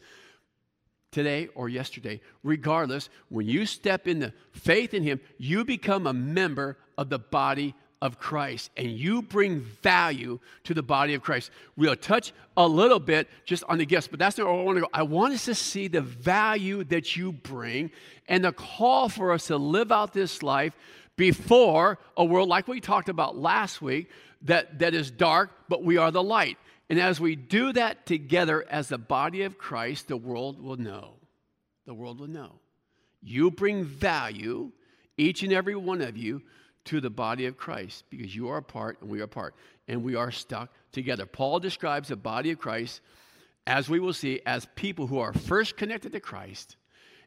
today 1.10 1.48
or 1.54 1.68
yesterday. 1.68 2.20
Regardless, 2.42 3.08
when 3.28 3.46
you 3.46 3.66
step 3.66 4.06
into 4.06 4.32
faith 4.52 4.94
in 4.94 5.02
Him, 5.02 5.20
you 5.38 5.64
become 5.64 6.06
a 6.06 6.12
member 6.12 6.78
of 6.98 7.08
the 7.10 7.18
body 7.18 7.74
of 8.02 8.18
Christ 8.18 8.72
and 8.76 8.90
you 8.90 9.22
bring 9.22 9.60
value 9.60 10.40
to 10.64 10.74
the 10.74 10.82
body 10.82 11.14
of 11.14 11.22
Christ. 11.22 11.52
We'll 11.76 11.94
touch 11.94 12.32
a 12.56 12.66
little 12.66 12.98
bit 12.98 13.28
just 13.44 13.62
on 13.68 13.78
the 13.78 13.86
gifts, 13.86 14.08
but 14.08 14.18
that's 14.18 14.36
not 14.36 14.48
where 14.48 14.60
I 14.60 14.62
want 14.64 14.76
to 14.78 14.82
go. 14.82 14.88
I 14.92 15.04
want 15.04 15.34
us 15.34 15.44
to 15.44 15.54
see 15.54 15.86
the 15.86 16.00
value 16.00 16.82
that 16.84 17.16
you 17.16 17.32
bring 17.32 17.92
and 18.26 18.44
the 18.44 18.52
call 18.52 19.08
for 19.08 19.32
us 19.32 19.46
to 19.46 19.56
live 19.56 19.92
out 19.92 20.12
this 20.12 20.42
life 20.42 20.76
before 21.16 22.00
a 22.16 22.24
world 22.24 22.48
like 22.48 22.66
we 22.66 22.80
talked 22.80 23.08
about 23.08 23.38
last 23.38 23.80
week 23.80 24.10
that, 24.42 24.80
that 24.80 24.94
is 24.94 25.12
dark, 25.12 25.50
but 25.68 25.84
we 25.84 25.96
are 25.96 26.10
the 26.10 26.22
light. 26.22 26.58
And 26.90 26.98
as 26.98 27.20
we 27.20 27.36
do 27.36 27.72
that 27.74 28.04
together 28.04 28.66
as 28.68 28.88
the 28.88 28.98
body 28.98 29.42
of 29.42 29.58
Christ, 29.58 30.08
the 30.08 30.16
world 30.16 30.60
will 30.60 30.76
know. 30.76 31.14
The 31.86 31.94
world 31.94 32.18
will 32.18 32.26
know. 32.26 32.58
You 33.22 33.52
bring 33.52 33.84
value, 33.84 34.72
each 35.16 35.44
and 35.44 35.52
every 35.52 35.76
one 35.76 36.00
of 36.00 36.16
you, 36.16 36.42
to 36.84 37.00
the 37.00 37.10
body 37.10 37.46
of 37.46 37.56
Christ 37.56 38.04
because 38.10 38.34
you 38.34 38.48
are 38.48 38.58
a 38.58 38.62
part 38.62 39.00
and 39.00 39.10
we 39.10 39.20
are 39.20 39.26
part 39.26 39.54
and 39.88 40.02
we 40.02 40.14
are 40.14 40.30
stuck 40.30 40.70
together. 40.90 41.26
Paul 41.26 41.60
describes 41.60 42.08
the 42.08 42.16
body 42.16 42.50
of 42.50 42.58
Christ, 42.58 43.00
as 43.66 43.88
we 43.88 44.00
will 44.00 44.12
see, 44.12 44.40
as 44.46 44.66
people 44.74 45.06
who 45.06 45.18
are 45.18 45.32
first 45.32 45.76
connected 45.76 46.12
to 46.12 46.20
Christ 46.20 46.76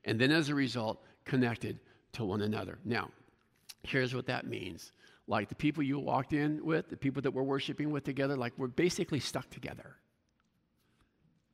and 0.03 0.19
then 0.19 0.31
as 0.31 0.49
a 0.49 0.55
result 0.55 1.01
connected 1.23 1.79
to 2.13 2.25
one 2.25 2.41
another. 2.41 2.79
Now, 2.85 3.09
here's 3.83 4.13
what 4.13 4.27
that 4.27 4.45
means. 4.45 4.91
Like 5.27 5.49
the 5.49 5.55
people 5.55 5.83
you 5.83 5.99
walked 5.99 6.33
in 6.33 6.63
with, 6.63 6.89
the 6.89 6.97
people 6.97 7.21
that 7.23 7.31
we're 7.31 7.43
worshiping 7.43 7.91
with 7.91 8.03
together, 8.03 8.35
like 8.35 8.53
we're 8.57 8.67
basically 8.67 9.19
stuck 9.19 9.49
together. 9.49 9.95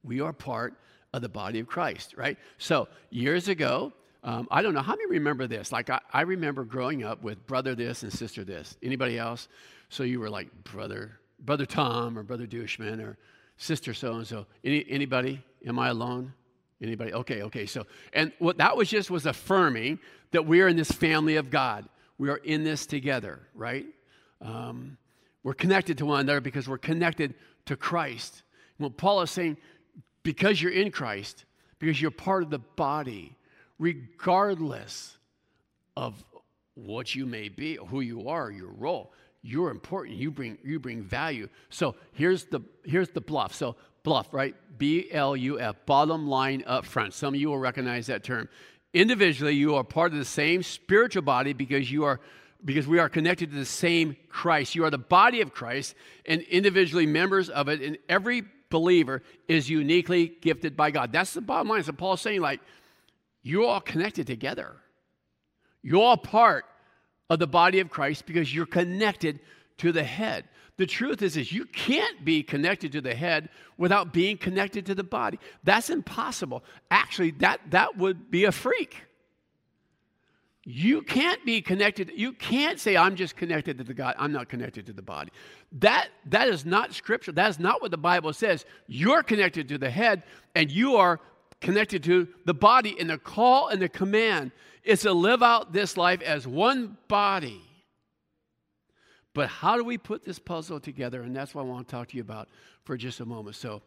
We 0.03 0.19
are 0.19 0.33
part 0.33 0.75
of 1.13 1.21
the 1.21 1.29
body 1.29 1.59
of 1.59 1.67
Christ, 1.67 2.15
right? 2.17 2.37
So, 2.57 2.87
years 3.09 3.47
ago, 3.47 3.93
um, 4.23 4.47
I 4.51 4.61
don't 4.61 4.73
know 4.73 4.81
how 4.81 4.93
many 4.93 5.07
remember 5.09 5.47
this. 5.47 5.71
Like 5.71 5.89
I, 5.89 5.99
I 6.13 6.21
remember 6.21 6.63
growing 6.63 7.03
up 7.03 7.23
with 7.23 7.45
brother 7.47 7.75
this 7.75 8.03
and 8.03 8.13
sister 8.13 8.43
this. 8.43 8.77
Anybody 8.83 9.17
else? 9.17 9.47
So 9.89 10.03
you 10.03 10.19
were 10.19 10.29
like 10.29 10.49
brother, 10.63 11.19
brother 11.39 11.65
Tom 11.65 12.17
or 12.17 12.23
brother 12.23 12.45
Douchman 12.45 13.03
or 13.03 13.17
sister 13.57 13.93
so 13.93 14.13
and 14.13 14.27
so. 14.27 14.45
Any 14.63 14.85
anybody? 14.89 15.41
Am 15.65 15.79
I 15.79 15.89
alone? 15.89 16.33
Anybody? 16.81 17.13
Okay, 17.13 17.43
okay. 17.43 17.65
So 17.65 17.85
and 18.13 18.31
what 18.39 18.57
that 18.57 18.77
was 18.77 18.89
just 18.89 19.09
was 19.09 19.25
affirming 19.25 19.99
that 20.31 20.45
we 20.45 20.61
are 20.61 20.67
in 20.67 20.75
this 20.75 20.91
family 20.91 21.35
of 21.35 21.49
God. 21.49 21.87
We 22.17 22.29
are 22.29 22.37
in 22.37 22.63
this 22.63 22.85
together, 22.85 23.39
right? 23.55 23.85
Um, 24.41 24.97
we're 25.43 25.53
connected 25.53 25.97
to 25.97 26.05
one 26.05 26.21
another 26.21 26.41
because 26.41 26.67
we're 26.69 26.77
connected 26.77 27.33
to 27.65 27.75
Christ. 27.75 28.43
Well, 28.79 28.91
Paul 28.91 29.21
is 29.21 29.31
saying, 29.31 29.57
because 30.23 30.61
you're 30.61 30.71
in 30.71 30.91
Christ, 30.91 31.45
because 31.79 32.01
you're 32.01 32.11
part 32.11 32.43
of 32.43 32.49
the 32.49 32.59
body, 32.59 33.35
regardless 33.81 35.17
of 35.97 36.23
what 36.75 37.15
you 37.15 37.25
may 37.25 37.49
be, 37.49 37.77
or 37.79 37.87
who 37.87 38.01
you 38.01 38.29
are, 38.29 38.51
your 38.51 38.69
role, 38.69 39.11
you're 39.41 39.71
important. 39.71 40.17
You 40.17 40.29
bring 40.29 40.57
you 40.63 40.79
bring 40.79 41.01
value. 41.01 41.49
So 41.69 41.95
here's 42.13 42.45
the 42.45 42.61
here's 42.85 43.09
the 43.09 43.21
bluff. 43.21 43.53
So 43.55 43.75
bluff, 44.03 44.33
right? 44.33 44.55
B 44.77 45.07
L 45.11 45.35
U 45.35 45.59
F, 45.59 45.75
bottom 45.85 46.27
line 46.27 46.63
up 46.67 46.85
front. 46.85 47.13
Some 47.13 47.33
of 47.33 47.39
you 47.41 47.49
will 47.49 47.57
recognize 47.57 48.05
that 48.07 48.23
term. 48.23 48.47
Individually, 48.93 49.55
you 49.55 49.75
are 49.75 49.83
part 49.83 50.11
of 50.11 50.19
the 50.19 50.25
same 50.25 50.61
spiritual 50.61 51.23
body 51.23 51.53
because 51.53 51.91
you 51.91 52.03
are 52.03 52.19
because 52.63 52.87
we 52.87 52.99
are 52.99 53.09
connected 53.09 53.49
to 53.49 53.57
the 53.57 53.65
same 53.65 54.15
Christ. 54.29 54.75
You 54.75 54.85
are 54.85 54.91
the 54.91 54.99
body 54.99 55.41
of 55.41 55.51
Christ 55.53 55.95
and 56.27 56.41
individually 56.43 57.07
members 57.07 57.49
of 57.49 57.67
it, 57.67 57.81
and 57.81 57.97
every 58.07 58.43
believer 58.69 59.23
is 59.47 59.69
uniquely 59.69 60.33
gifted 60.41 60.77
by 60.77 60.91
God. 60.91 61.11
That's 61.11 61.33
the 61.33 61.41
bottom 61.41 61.67
line. 61.67 61.83
So 61.83 61.91
Paul's 61.91 62.21
saying, 62.21 62.41
like, 62.41 62.61
you're 63.43 63.65
all 63.65 63.81
connected 63.81 64.27
together. 64.27 64.75
You're 65.81 66.01
all 66.01 66.17
part 66.17 66.65
of 67.29 67.39
the 67.39 67.47
body 67.47 67.79
of 67.79 67.89
Christ 67.89 68.25
because 68.25 68.53
you're 68.53 68.65
connected 68.65 69.39
to 69.77 69.91
the 69.91 70.03
head. 70.03 70.45
The 70.77 70.85
truth 70.85 71.21
is, 71.21 71.37
is 71.37 71.51
you 71.51 71.65
can't 71.65 72.23
be 72.23 72.43
connected 72.43 72.91
to 72.93 73.01
the 73.01 73.13
head 73.13 73.49
without 73.77 74.13
being 74.13 74.37
connected 74.37 74.85
to 74.87 74.95
the 74.95 75.03
body. 75.03 75.39
That's 75.63 75.89
impossible. 75.89 76.63
Actually, 76.89 77.31
that, 77.31 77.59
that 77.69 77.97
would 77.97 78.31
be 78.31 78.45
a 78.45 78.51
freak. 78.51 79.03
You 80.63 81.01
can't 81.01 81.43
be 81.43 81.61
connected. 81.61 82.11
You 82.15 82.33
can't 82.33 82.79
say, 82.79 82.95
I'm 82.95 83.15
just 83.15 83.35
connected 83.35 83.79
to 83.79 83.83
the 83.83 83.95
God. 83.95 84.15
I'm 84.19 84.31
not 84.31 84.47
connected 84.47 84.85
to 84.87 84.93
the 84.93 85.01
body. 85.01 85.31
That, 85.79 86.09
that 86.27 86.47
is 86.47 86.65
not 86.65 86.93
scripture. 86.93 87.31
That 87.31 87.49
is 87.49 87.59
not 87.59 87.81
what 87.81 87.89
the 87.89 87.97
Bible 87.97 88.31
says. 88.33 88.65
You're 88.87 89.23
connected 89.23 89.67
to 89.69 89.79
the 89.79 89.89
head 89.89 90.23
and 90.53 90.69
you 90.69 90.97
are 90.97 91.19
connected 91.61 92.03
to 92.03 92.27
the 92.45 92.53
body. 92.53 92.95
And 92.99 93.09
the 93.09 93.17
call 93.17 93.69
and 93.69 93.81
the 93.81 93.89
command 93.89 94.51
is 94.83 95.01
to 95.01 95.13
live 95.13 95.41
out 95.41 95.71
this 95.71 95.95
life 95.95 96.21
as 96.21 96.45
one 96.45 96.97
body. 97.07 97.61
But 99.33 99.47
how 99.47 99.77
do 99.77 99.83
we 99.83 99.97
put 99.97 100.25
this 100.25 100.39
puzzle 100.39 100.79
together? 100.79 101.21
And 101.21 101.33
that's 101.35 101.55
what 101.55 101.61
I 101.61 101.65
want 101.65 101.87
to 101.87 101.91
talk 101.91 102.09
to 102.09 102.17
you 102.17 102.21
about 102.21 102.49
for 102.83 102.97
just 102.97 103.21
a 103.21 103.25
moment. 103.25 103.55
So, 103.55 103.81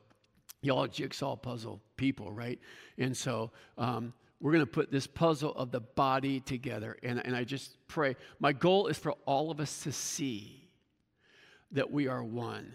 y'all 0.62 0.86
jigsaw 0.86 1.36
puzzle 1.36 1.82
people, 1.96 2.32
right? 2.32 2.58
And 2.96 3.14
so, 3.14 3.50
um, 3.76 4.14
we're 4.40 4.52
going 4.52 4.64
to 4.64 4.70
put 4.70 4.90
this 4.90 5.06
puzzle 5.06 5.54
of 5.54 5.70
the 5.70 5.80
body 5.80 6.40
together. 6.40 6.96
And, 7.02 7.20
and 7.24 7.36
I 7.36 7.44
just 7.44 7.76
pray. 7.88 8.16
My 8.40 8.52
goal 8.52 8.88
is 8.88 8.98
for 8.98 9.12
all 9.26 9.50
of 9.50 9.60
us 9.60 9.82
to 9.84 9.92
see 9.92 10.68
that 11.72 11.90
we 11.90 12.08
are 12.08 12.22
one 12.22 12.72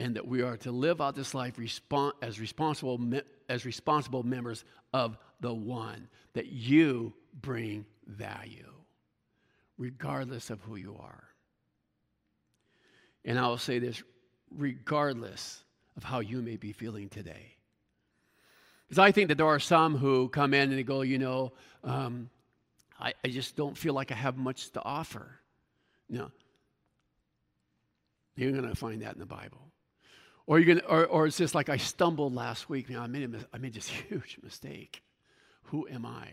and 0.00 0.16
that 0.16 0.26
we 0.26 0.42
are 0.42 0.56
to 0.58 0.72
live 0.72 1.00
out 1.00 1.14
this 1.14 1.34
life 1.34 1.58
as, 2.22 2.40
responsible, 2.40 3.00
as 3.48 3.64
responsible 3.64 4.22
members 4.22 4.64
of 4.92 5.16
the 5.40 5.52
one, 5.52 6.08
that 6.34 6.46
you 6.46 7.12
bring 7.40 7.86
value, 8.06 8.72
regardless 9.78 10.50
of 10.50 10.60
who 10.62 10.76
you 10.76 10.96
are. 11.00 11.24
And 13.24 13.38
I 13.38 13.46
will 13.46 13.58
say 13.58 13.78
this 13.78 14.02
regardless 14.56 15.62
of 15.96 16.04
how 16.04 16.20
you 16.20 16.42
may 16.42 16.56
be 16.56 16.72
feeling 16.72 17.08
today. 17.08 17.56
Because 18.88 18.98
I 18.98 19.12
think 19.12 19.28
that 19.28 19.38
there 19.38 19.46
are 19.46 19.60
some 19.60 19.96
who 19.96 20.28
come 20.28 20.52
in 20.52 20.68
and 20.68 20.78
they 20.78 20.82
go, 20.82 21.02
you 21.02 21.18
know, 21.18 21.52
um, 21.84 22.28
I, 23.00 23.14
I 23.24 23.28
just 23.28 23.56
don't 23.56 23.76
feel 23.76 23.94
like 23.94 24.12
I 24.12 24.14
have 24.14 24.36
much 24.36 24.70
to 24.72 24.82
offer. 24.82 25.38
No. 26.10 26.30
You're 28.36 28.52
going 28.52 28.68
to 28.68 28.74
find 28.74 29.02
that 29.02 29.14
in 29.14 29.20
the 29.20 29.26
Bible. 29.26 29.71
Or, 30.46 30.58
you're 30.58 30.74
gonna, 30.74 30.86
or, 30.88 31.06
or 31.06 31.26
it's 31.26 31.36
just 31.36 31.54
like 31.54 31.68
I 31.68 31.76
stumbled 31.76 32.34
last 32.34 32.68
week. 32.68 32.90
Know, 32.90 33.00
I, 33.00 33.06
made 33.06 33.34
a, 33.34 33.38
I 33.52 33.58
made 33.58 33.74
this 33.74 33.88
huge 34.08 34.38
mistake. 34.42 35.02
Who 35.64 35.86
am 35.88 36.04
I? 36.04 36.28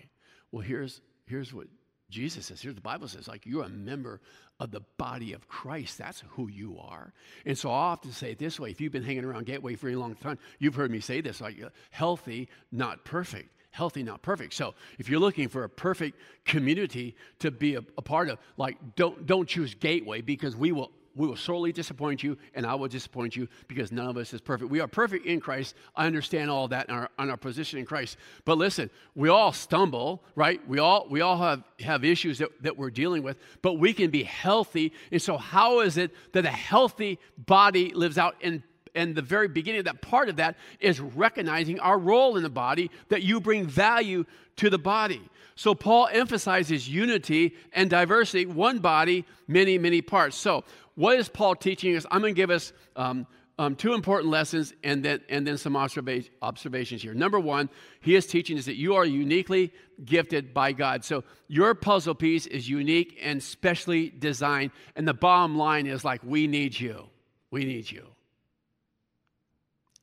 Well, 0.51 0.61
here's, 0.61 1.01
here's 1.25 1.53
what 1.53 1.67
Jesus 2.09 2.47
says, 2.47 2.61
here's 2.61 2.75
the 2.75 2.81
Bible 2.81 3.07
says, 3.07 3.27
like 3.27 3.45
you're 3.45 3.63
a 3.63 3.69
member 3.69 4.19
of 4.59 4.71
the 4.71 4.81
body 4.97 5.33
of 5.33 5.47
Christ. 5.47 5.97
That's 5.97 6.23
who 6.29 6.49
you 6.49 6.77
are. 6.79 7.13
And 7.45 7.57
so 7.57 7.69
I 7.69 7.91
often 7.91 8.11
say 8.11 8.31
it 8.31 8.39
this 8.39 8.59
way 8.59 8.71
if 8.71 8.81
you've 8.81 8.91
been 8.91 9.03
hanging 9.03 9.25
around 9.25 9.45
Gateway 9.45 9.75
for 9.75 9.89
a 9.89 9.95
long 9.95 10.15
time, 10.15 10.39
you've 10.57 10.75
heard 10.75 10.91
me 10.91 10.99
say 10.99 11.21
this 11.21 11.39
like 11.39 11.61
uh, 11.61 11.69
healthy, 11.91 12.49
not 12.71 13.05
perfect. 13.05 13.49
Healthy, 13.71 14.01
not 14.01 14.23
perfect. 14.23 14.55
So 14.55 14.73
if 14.97 15.09
you're 15.09 15.19
looking 15.19 15.47
for 15.47 15.63
a 15.63 15.69
perfect 15.69 16.19
community 16.43 17.15
to 17.39 17.51
be 17.51 17.75
a, 17.75 17.83
a 17.97 18.01
part 18.01 18.29
of, 18.29 18.39
like 18.57 18.77
don't 18.95 19.27
don't 19.27 19.47
choose 19.47 19.75
Gateway 19.75 20.21
because 20.21 20.55
we 20.55 20.71
will 20.71 20.91
we 21.19 21.27
will 21.27 21.35
sorely 21.35 21.73
disappoint 21.73 22.23
you, 22.23 22.37
and 22.55 22.65
I 22.65 22.75
will 22.75 22.87
disappoint 22.87 23.35
you 23.35 23.49
because 23.67 23.91
none 23.91 24.07
of 24.07 24.15
us 24.15 24.33
is 24.33 24.39
perfect. 24.39 24.71
We 24.71 24.79
are 24.79 24.87
perfect 24.87 25.25
in 25.25 25.41
Christ. 25.41 25.75
I 25.93 26.05
understand 26.05 26.49
all 26.49 26.69
that 26.69 26.87
in 26.87 26.95
our, 26.95 27.09
our 27.17 27.35
position 27.35 27.77
in 27.77 27.85
Christ. 27.85 28.15
But 28.45 28.57
listen, 28.57 28.89
we 29.15 29.27
all 29.27 29.51
stumble, 29.51 30.23
right? 30.35 30.65
We 30.65 30.79
all, 30.79 31.07
we 31.09 31.19
all 31.19 31.37
have, 31.37 31.63
have 31.81 32.05
issues 32.05 32.37
that, 32.37 32.51
that 32.63 32.77
we're 32.77 32.89
dealing 32.89 33.21
with, 33.21 33.35
but 33.61 33.73
we 33.73 33.91
can 33.91 34.11
be 34.11 34.23
healthy. 34.23 34.93
And 35.11 35.21
so, 35.21 35.35
how 35.35 35.81
is 35.81 35.97
it 35.97 36.11
that 36.31 36.45
a 36.45 36.51
healthy 36.51 37.19
body 37.37 37.93
lives 37.93 38.17
out 38.17 38.35
in 38.39 38.63
and 38.95 39.13
the 39.13 39.21
very 39.21 39.47
beginning 39.47 39.79
of 39.79 39.85
that 39.85 40.01
part 40.01 40.29
of 40.29 40.37
that 40.37 40.55
is 40.79 40.99
recognizing 40.99 41.79
our 41.79 41.97
role 41.97 42.37
in 42.37 42.43
the 42.43 42.49
body, 42.49 42.89
that 43.09 43.21
you 43.21 43.39
bring 43.39 43.67
value 43.67 44.25
to 44.55 44.69
the 44.69 44.79
body. 44.79 45.21
So 45.59 45.75
Paul 45.75 46.07
emphasizes 46.11 46.87
unity 46.87 47.53
and 47.73 47.89
diversity, 47.89 48.45
one 48.45 48.79
body, 48.79 49.25
many, 49.45 49.77
many 49.77 50.01
parts. 50.01 50.37
So 50.37 50.63
what 50.99 51.17
is 51.17 51.29
Paul 51.29 51.55
teaching 51.55 51.95
us? 51.95 52.05
I'm 52.11 52.19
going 52.19 52.35
to 52.35 52.37
give 52.37 52.49
us 52.49 52.73
um, 52.97 53.25
um, 53.57 53.77
two 53.77 53.93
important 53.93 54.29
lessons 54.31 54.73
and 54.83 55.01
then, 55.01 55.21
and 55.29 55.47
then 55.47 55.57
some 55.57 55.75
observa- 55.75 56.29
observations 56.41 57.01
here. 57.01 57.13
Number 57.13 57.39
one, 57.39 57.69
he 58.01 58.15
is 58.15 58.25
teaching 58.25 58.57
us 58.57 58.65
that 58.65 58.75
you 58.75 58.95
are 58.95 59.05
uniquely 59.05 59.71
gifted 60.03 60.53
by 60.53 60.73
God. 60.73 61.05
So 61.05 61.23
your 61.47 61.73
puzzle 61.73 62.15
piece 62.15 62.47
is 62.47 62.67
unique 62.67 63.17
and 63.21 63.41
specially 63.41 64.09
designed. 64.09 64.71
And 64.97 65.07
the 65.07 65.13
bottom 65.13 65.57
line 65.57 65.87
is 65.87 66.03
like, 66.03 66.21
we 66.21 66.47
need 66.47 66.77
you. 66.77 67.05
We 67.49 67.63
need 67.63 67.89
you. 67.89 68.05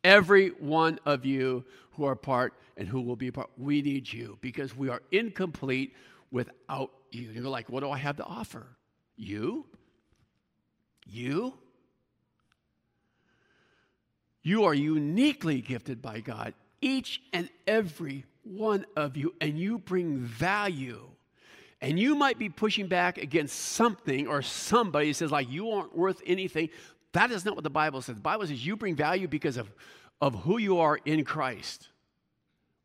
Every 0.03 0.49
one 0.49 0.99
of 1.05 1.27
you 1.27 1.67
who 1.91 2.07
are 2.07 2.17
part 2.17 2.55
and 2.79 2.89
who 2.89 3.03
will 3.03 3.17
be 3.17 3.31
part, 3.31 3.51
we 3.59 3.83
need 3.83 4.11
you 4.11 4.39
because 4.41 4.75
we 4.75 4.89
are 4.89 5.03
incomplete 5.13 5.93
without 6.31 6.91
you. 7.11 7.33
You're 7.33 7.45
like, 7.45 7.69
what 7.69 7.81
do 7.81 7.91
I 7.91 7.99
have 7.99 8.17
to 8.17 8.25
offer? 8.25 8.67
You? 9.15 9.67
You? 11.07 11.55
You 14.43 14.65
are 14.65 14.75
uniquely 14.75 15.61
gifted 15.61 16.01
by 16.01 16.21
God, 16.21 16.55
each 16.81 17.21
and 17.33 17.49
every 17.67 18.25
one 18.45 18.87
of 18.95 19.17
you, 19.17 19.35
and 19.41 19.59
you 19.59 19.79
bring 19.79 20.19
value. 20.19 21.01
And 21.81 21.99
you 21.99 22.15
might 22.15 22.39
be 22.39 22.49
pushing 22.49 22.87
back 22.87 23.19
against 23.19 23.57
something 23.57 24.27
or 24.27 24.43
somebody 24.43 25.13
says, 25.13 25.31
like, 25.31 25.51
you 25.51 25.71
aren't 25.71 25.97
worth 25.97 26.23
anything. 26.25 26.71
That 27.13 27.31
is 27.31 27.45
not 27.45 27.55
what 27.55 27.65
the 27.65 27.71
Bible 27.71 28.03
says. 28.03 28.15
The 28.15 28.21
Bible 28.21 28.47
says 28.47 28.65
you 28.65 28.77
bring 28.77 28.95
value 28.97 29.29
because 29.29 29.57
of, 29.57 29.71
of 30.21 30.35
who 30.35 30.59
you 30.59 30.79
are 30.79 30.99
in 31.05 31.25
Christ. 31.25 31.89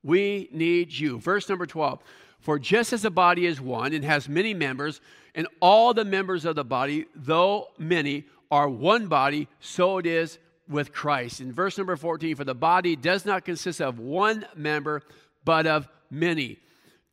We 0.03 0.49
need 0.51 0.91
you. 0.91 1.19
Verse 1.19 1.47
number 1.47 1.65
12 1.65 2.01
For 2.41 2.59
just 2.59 2.91
as 2.91 3.03
the 3.03 3.11
body 3.11 3.45
is 3.45 3.61
one 3.61 3.93
and 3.93 4.03
has 4.03 4.27
many 4.27 4.53
members, 4.53 4.99
and 5.35 5.47
all 5.59 5.93
the 5.93 6.03
members 6.03 6.43
of 6.43 6.55
the 6.55 6.65
body, 6.65 7.05
though 7.15 7.67
many, 7.77 8.25
are 8.49 8.67
one 8.67 9.07
body, 9.07 9.47
so 9.59 9.99
it 9.99 10.05
is 10.05 10.39
with 10.67 10.91
Christ. 10.91 11.39
In 11.39 11.53
verse 11.53 11.77
number 11.77 11.95
14, 11.95 12.35
for 12.35 12.43
the 12.43 12.55
body 12.55 12.95
does 12.95 13.25
not 13.25 13.45
consist 13.45 13.79
of 13.79 13.99
one 13.99 14.45
member, 14.55 15.03
but 15.45 15.67
of 15.67 15.87
many. 16.09 16.59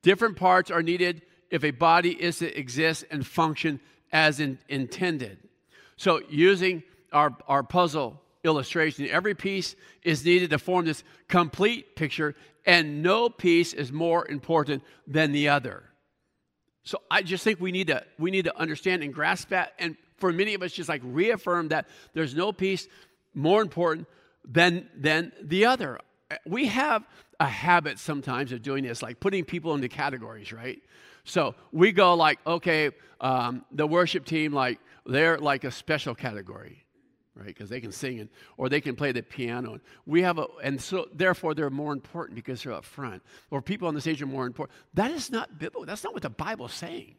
Different 0.03 0.37
parts 0.37 0.71
are 0.71 0.83
needed 0.83 1.23
if 1.51 1.65
a 1.65 1.71
body 1.71 2.11
is 2.11 2.39
to 2.39 2.59
exist 2.59 3.05
and 3.11 3.27
function 3.27 3.81
as 4.11 4.41
in, 4.41 4.59
intended. 4.69 5.39
So, 5.97 6.23
using 6.29 6.83
our, 7.13 7.37
our 7.47 7.63
puzzle 7.63 8.23
illustration, 8.45 9.07
every 9.09 9.35
piece 9.35 9.77
is 10.03 10.25
needed 10.25 10.51
to 10.51 10.59
form 10.59 10.85
this 10.85 11.03
complete 11.29 11.97
picture, 11.97 12.35
and 12.65 13.03
no 13.03 13.29
piece 13.29 13.73
is 13.73 13.93
more 13.93 14.27
important 14.29 14.83
than 15.07 15.33
the 15.33 15.49
other. 15.49 15.85
So 16.85 17.03
I 17.11 17.23
just 17.23 17.45
think 17.45 17.61
we 17.61 17.73
need 17.73 17.89
to 17.89 18.05
we 18.19 18.31
need 18.31 18.45
to 18.45 18.59
understand 18.59 19.03
and 19.03 19.13
grasp 19.13 19.51
that, 19.51 19.75
and 19.79 19.97
for 20.17 20.33
many 20.33 20.55
of 20.55 20.63
us, 20.63 20.73
just 20.73 20.89
like 20.89 21.03
reaffirm 21.05 21.69
that 21.69 21.87
there's 22.15 22.35
no 22.35 22.53
piece 22.53 22.89
more 23.35 23.63
important 23.63 24.07
than 24.45 24.89
than 24.97 25.33
the 25.43 25.67
other. 25.67 25.99
We 26.47 26.67
have 26.67 27.05
a 27.41 27.47
habit 27.47 27.99
sometimes 27.99 28.53
of 28.53 28.63
doing 28.63 28.85
this, 28.85 29.03
like 29.03 29.21
putting 29.21 29.45
people 29.45 29.75
into 29.75 29.89
categories, 29.89 30.53
right? 30.53 30.83
So 31.25 31.55
we 31.73 31.93
go 31.93 32.15
like, 32.15 32.39
okay, 32.47 32.91
um, 33.21 33.65
the 33.71 33.87
worship 33.87 34.25
team, 34.25 34.53
like 34.53 34.79
they're 35.07 35.39
like 35.39 35.65
a 35.65 35.71
special 35.71 36.15
category 36.15 36.85
right? 37.39 37.47
Because 37.47 37.69
they 37.69 37.81
can 37.81 37.93
sing 37.93 38.21
and, 38.21 38.29
or 38.57 38.69
they 38.69 38.81
can 38.81 38.97
play 38.97 39.13
the 39.13 39.23
piano. 39.23 39.81
We 40.07 40.23
have 40.23 40.39
a, 40.39 40.47
and 40.63 40.81
so 40.81 41.09
therefore 41.13 41.55
they're 41.55 41.71
more 41.71 41.93
important 41.93 42.35
because 42.35 42.63
they're 42.63 42.73
up 42.73 42.85
front. 42.85 43.23
Or 43.51 43.63
people 43.63 43.89
on 43.89 43.95
the 43.95 44.01
stage 44.01 44.21
are 44.21 44.27
more 44.27 44.47
important. 44.47 44.77
That 44.95 45.11
is 45.11 45.31
not 45.31 45.59
biblical. 45.59 45.87
That's 45.87 46.05
not 46.05 46.13
what 46.13 46.23
the 46.23 46.31
Bible's 46.31 46.75
saying. 46.75 47.15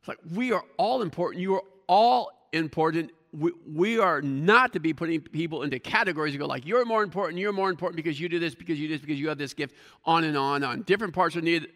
It's 0.00 0.08
like 0.08 0.18
we 0.34 0.52
are 0.52 0.64
all 0.76 1.02
important. 1.02 1.40
You 1.40 1.54
are 1.54 1.64
all 1.86 2.30
important 2.52 3.12
we, 3.32 3.52
we 3.66 3.98
are 3.98 4.20
not 4.20 4.74
to 4.74 4.80
be 4.80 4.92
putting 4.92 5.20
people 5.20 5.62
into 5.62 5.78
categories 5.78 6.34
and 6.34 6.40
go 6.40 6.46
like, 6.46 6.66
you're 6.66 6.84
more 6.84 7.02
important, 7.02 7.38
you're 7.38 7.52
more 7.52 7.70
important 7.70 7.96
because 7.96 8.20
you 8.20 8.28
do 8.28 8.38
this, 8.38 8.54
because 8.54 8.78
you 8.78 8.88
do 8.88 8.94
this, 8.94 9.00
because 9.00 9.18
you 9.18 9.28
have 9.28 9.38
this 9.38 9.54
gift, 9.54 9.74
on 10.04 10.24
and 10.24 10.36
on, 10.36 10.62
on. 10.62 10.82
Different 10.82 11.14
parts 11.14 11.34
are 11.36 11.40
needed 11.40 11.70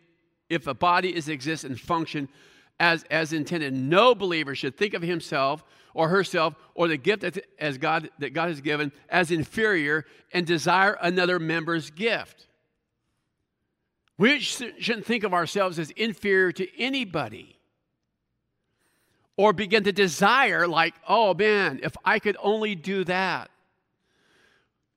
if 0.50 0.66
a 0.66 0.74
body 0.74 1.14
is 1.14 1.28
exist 1.28 1.64
and 1.64 1.80
function 1.80 2.28
as, 2.78 3.04
as 3.10 3.32
intended. 3.32 3.72
No 3.72 4.14
believer 4.14 4.54
should 4.54 4.76
think 4.76 4.94
of 4.94 5.02
himself 5.02 5.64
or 5.94 6.08
herself 6.08 6.54
or 6.74 6.88
the 6.88 6.96
gift 6.96 7.22
that, 7.22 7.44
as 7.58 7.78
God, 7.78 8.10
that 8.18 8.34
God 8.34 8.48
has 8.48 8.60
given 8.60 8.92
as 9.08 9.30
inferior 9.30 10.04
and 10.32 10.46
desire 10.46 10.98
another 11.00 11.38
member's 11.38 11.90
gift. 11.90 12.46
We 14.18 14.40
shouldn't 14.40 15.06
think 15.06 15.24
of 15.24 15.34
ourselves 15.34 15.78
as 15.78 15.90
inferior 15.90 16.52
to 16.52 16.80
anybody 16.80 17.58
or 19.36 19.52
begin 19.52 19.84
to 19.84 19.92
desire, 19.92 20.66
like, 20.66 20.94
oh 21.06 21.34
man, 21.34 21.80
if 21.82 21.94
I 22.04 22.18
could 22.18 22.36
only 22.42 22.74
do 22.74 23.04
that. 23.04 23.50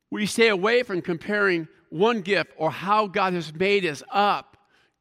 We 0.10 0.26
stay 0.26 0.48
away 0.48 0.84
from 0.84 1.02
comparing 1.02 1.68
one 1.89 2.22
gift 2.22 2.52
or 2.58 2.72
how 2.72 3.08
God 3.08 3.34
has 3.34 3.54
made 3.54 3.86
us 3.86 4.02
up 4.10 4.48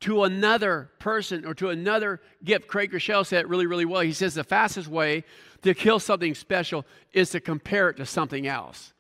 to 0.00 0.24
another 0.24 0.90
person 0.98 1.44
or 1.44 1.54
to 1.54 1.70
another 1.70 2.20
gift. 2.44 2.68
Craig 2.68 2.92
Groeschel 2.92 3.26
said 3.26 3.40
it 3.40 3.48
really, 3.48 3.66
really 3.66 3.84
well. 3.84 4.00
He 4.00 4.12
says 4.12 4.34
the 4.34 4.44
fastest 4.44 4.88
way 4.88 5.24
to 5.62 5.74
kill 5.74 5.98
something 5.98 6.34
special 6.34 6.87
is 7.12 7.30
to 7.30 7.40
compare 7.40 7.88
it 7.90 7.96
to 7.96 8.06
something 8.06 8.46
else. 8.46 8.92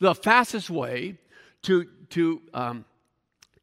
The 0.00 0.14
fastest 0.14 0.70
way 0.70 1.18
to, 1.62 1.86
to 2.10 2.40
um, 2.54 2.84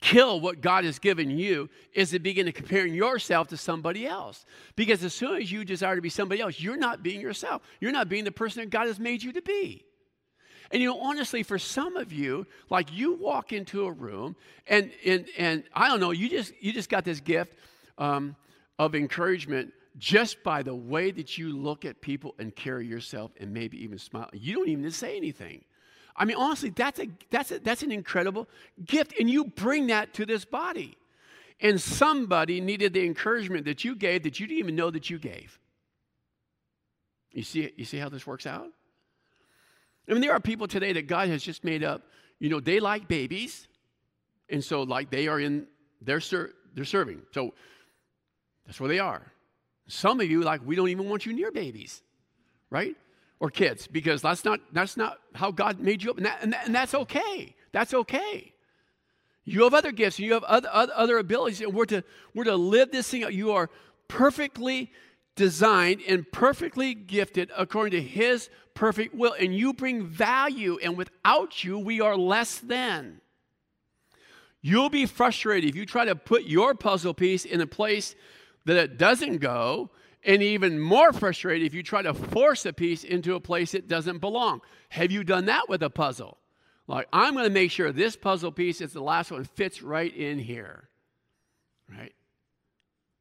kill 0.01 0.39
what 0.39 0.61
God 0.61 0.83
has 0.83 0.99
given 0.99 1.31
you 1.31 1.69
is 1.93 2.11
to 2.11 2.19
begin 2.19 2.45
to 2.45 2.51
comparing 2.51 2.93
yourself 2.93 3.47
to 3.47 3.57
somebody 3.57 4.05
else. 4.05 4.45
Because 4.75 5.03
as 5.03 5.13
soon 5.13 5.41
as 5.41 5.51
you 5.51 5.65
desire 5.65 5.95
to 5.95 6.01
be 6.01 6.09
somebody 6.09 6.41
else, 6.41 6.59
you're 6.59 6.77
not 6.77 7.01
being 7.01 7.21
yourself. 7.21 7.63
You're 7.79 7.91
not 7.91 8.09
being 8.09 8.25
the 8.25 8.31
person 8.31 8.61
that 8.61 8.69
God 8.69 8.85
has 8.85 8.99
made 8.99 9.23
you 9.23 9.33
to 9.33 9.41
be. 9.41 9.85
And 10.71 10.81
you 10.81 10.89
know, 10.89 10.99
honestly, 10.99 11.43
for 11.43 11.59
some 11.59 11.95
of 11.95 12.11
you, 12.11 12.47
like 12.69 12.91
you 12.91 13.13
walk 13.13 13.53
into 13.53 13.85
a 13.85 13.91
room 13.91 14.35
and 14.67 14.91
and 15.05 15.25
and 15.37 15.63
I 15.73 15.87
don't 15.87 15.99
know, 15.99 16.11
you 16.11 16.29
just 16.29 16.53
you 16.59 16.73
just 16.73 16.89
got 16.89 17.03
this 17.05 17.19
gift 17.19 17.53
um, 17.97 18.35
of 18.79 18.95
encouragement 18.95 19.73
just 19.97 20.43
by 20.43 20.61
the 20.61 20.75
way 20.75 21.11
that 21.11 21.37
you 21.37 21.55
look 21.55 21.85
at 21.85 22.01
people 22.01 22.35
and 22.37 22.55
carry 22.55 22.85
yourself 22.85 23.31
and 23.39 23.53
maybe 23.53 23.81
even 23.83 23.97
smile. 23.97 24.29
You 24.33 24.55
don't 24.55 24.69
even 24.69 24.91
say 24.91 25.15
anything. 25.15 25.63
I 26.17 26.25
mean, 26.25 26.37
honestly, 26.37 26.69
that's 26.69 26.99
a 26.99 27.07
that's 27.29 27.51
a, 27.51 27.59
that's 27.59 27.83
an 27.83 27.91
incredible 27.91 28.47
gift, 28.83 29.13
and 29.19 29.29
you 29.29 29.45
bring 29.45 29.87
that 29.87 30.13
to 30.15 30.25
this 30.25 30.45
body. 30.45 30.97
And 31.61 31.79
somebody 31.79 32.59
needed 32.59 32.91
the 32.91 33.05
encouragement 33.05 33.63
that 33.63 33.85
you 33.85 33.95
gave 33.95 34.23
that 34.23 34.41
you 34.41 34.47
didn't 34.47 34.59
even 34.59 34.75
know 34.75 34.91
that 34.91 35.09
you 35.09 35.17
gave. 35.17 35.57
You 37.31 37.43
see, 37.43 37.71
you 37.77 37.85
see 37.85 37.97
how 37.97 38.09
this 38.09 38.27
works 38.27 38.45
out? 38.45 38.67
I 40.07 40.13
mean, 40.13 40.21
there 40.21 40.33
are 40.33 40.39
people 40.39 40.67
today 40.67 40.93
that 40.93 41.07
God 41.07 41.29
has 41.29 41.43
just 41.43 41.63
made 41.63 41.83
up, 41.83 42.03
you 42.39 42.49
know, 42.49 42.59
they 42.59 42.79
like 42.79 43.07
babies. 43.07 43.67
And 44.49 44.63
so, 44.63 44.83
like, 44.83 45.09
they 45.09 45.27
are 45.27 45.39
in, 45.39 45.67
they're, 46.01 46.19
ser- 46.19 46.53
they're 46.75 46.85
serving. 46.85 47.23
So 47.31 47.53
that's 48.65 48.79
where 48.79 48.89
they 48.89 48.99
are. 48.99 49.31
Some 49.87 50.19
of 50.19 50.29
you, 50.29 50.41
like, 50.41 50.61
we 50.65 50.75
don't 50.75 50.89
even 50.89 51.09
want 51.09 51.25
you 51.25 51.33
near 51.33 51.51
babies, 51.51 52.01
right? 52.69 52.95
Or 53.39 53.49
kids, 53.49 53.87
because 53.87 54.21
that's 54.21 54.45
not, 54.45 54.59
that's 54.71 54.97
not 54.97 55.19
how 55.33 55.51
God 55.51 55.79
made 55.79 56.03
you 56.03 56.11
up. 56.11 56.17
And, 56.17 56.25
that, 56.25 56.39
and, 56.41 56.53
that, 56.53 56.65
and 56.67 56.75
that's 56.75 56.93
okay. 56.93 57.55
That's 57.71 57.93
okay. 57.93 58.53
You 59.43 59.63
have 59.63 59.73
other 59.73 59.91
gifts 59.91 60.17
and 60.17 60.25
you 60.25 60.33
have 60.33 60.43
other, 60.43 60.69
other, 60.71 60.93
other 60.95 61.17
abilities, 61.17 61.61
and 61.61 61.73
we're 61.73 61.85
to, 61.85 62.03
we're 62.33 62.45
to 62.45 62.55
live 62.55 62.91
this 62.91 63.07
thing 63.07 63.23
out. 63.23 63.33
You 63.33 63.51
are 63.51 63.69
perfectly 64.07 64.91
designed 65.35 66.01
and 66.07 66.31
perfectly 66.31 66.93
gifted 66.93 67.51
according 67.57 67.91
to 67.91 68.01
His 68.01 68.49
perfect 68.73 69.13
will. 69.13 69.33
And 69.33 69.55
you 69.55 69.73
bring 69.73 70.05
value, 70.05 70.77
and 70.83 70.97
without 70.97 71.63
you, 71.63 71.79
we 71.79 72.01
are 72.01 72.17
less 72.17 72.59
than. 72.59 73.21
You'll 74.61 74.89
be 74.89 75.05
frustrated 75.05 75.69
if 75.69 75.75
you 75.75 75.85
try 75.85 76.05
to 76.05 76.15
put 76.15 76.43
your 76.43 76.73
puzzle 76.73 77.13
piece 77.13 77.45
in 77.45 77.61
a 77.61 77.67
place 77.67 78.15
that 78.65 78.77
it 78.77 78.97
doesn't 78.97 79.37
go, 79.37 79.91
and 80.23 80.41
even 80.41 80.79
more 80.79 81.13
frustrated 81.13 81.67
if 81.67 81.73
you 81.75 81.83
try 81.83 82.01
to 82.01 82.13
force 82.13 82.65
a 82.65 82.73
piece 82.73 83.03
into 83.03 83.35
a 83.35 83.39
place 83.39 83.75
it 83.75 83.87
doesn't 83.87 84.19
belong. 84.19 84.61
Have 84.89 85.11
you 85.11 85.23
done 85.23 85.45
that 85.45 85.69
with 85.69 85.83
a 85.83 85.89
puzzle? 85.89 86.39
Like, 86.87 87.07
I'm 87.13 87.33
going 87.33 87.45
to 87.45 87.51
make 87.51 87.71
sure 87.71 87.91
this 87.91 88.15
puzzle 88.15 88.51
piece 88.51 88.81
is 88.81 88.93
the 88.93 89.01
last 89.01 89.31
one 89.31 89.43
fits 89.43 89.81
right 89.81 90.15
in 90.15 90.39
here. 90.39 90.89
Right? 91.89 92.13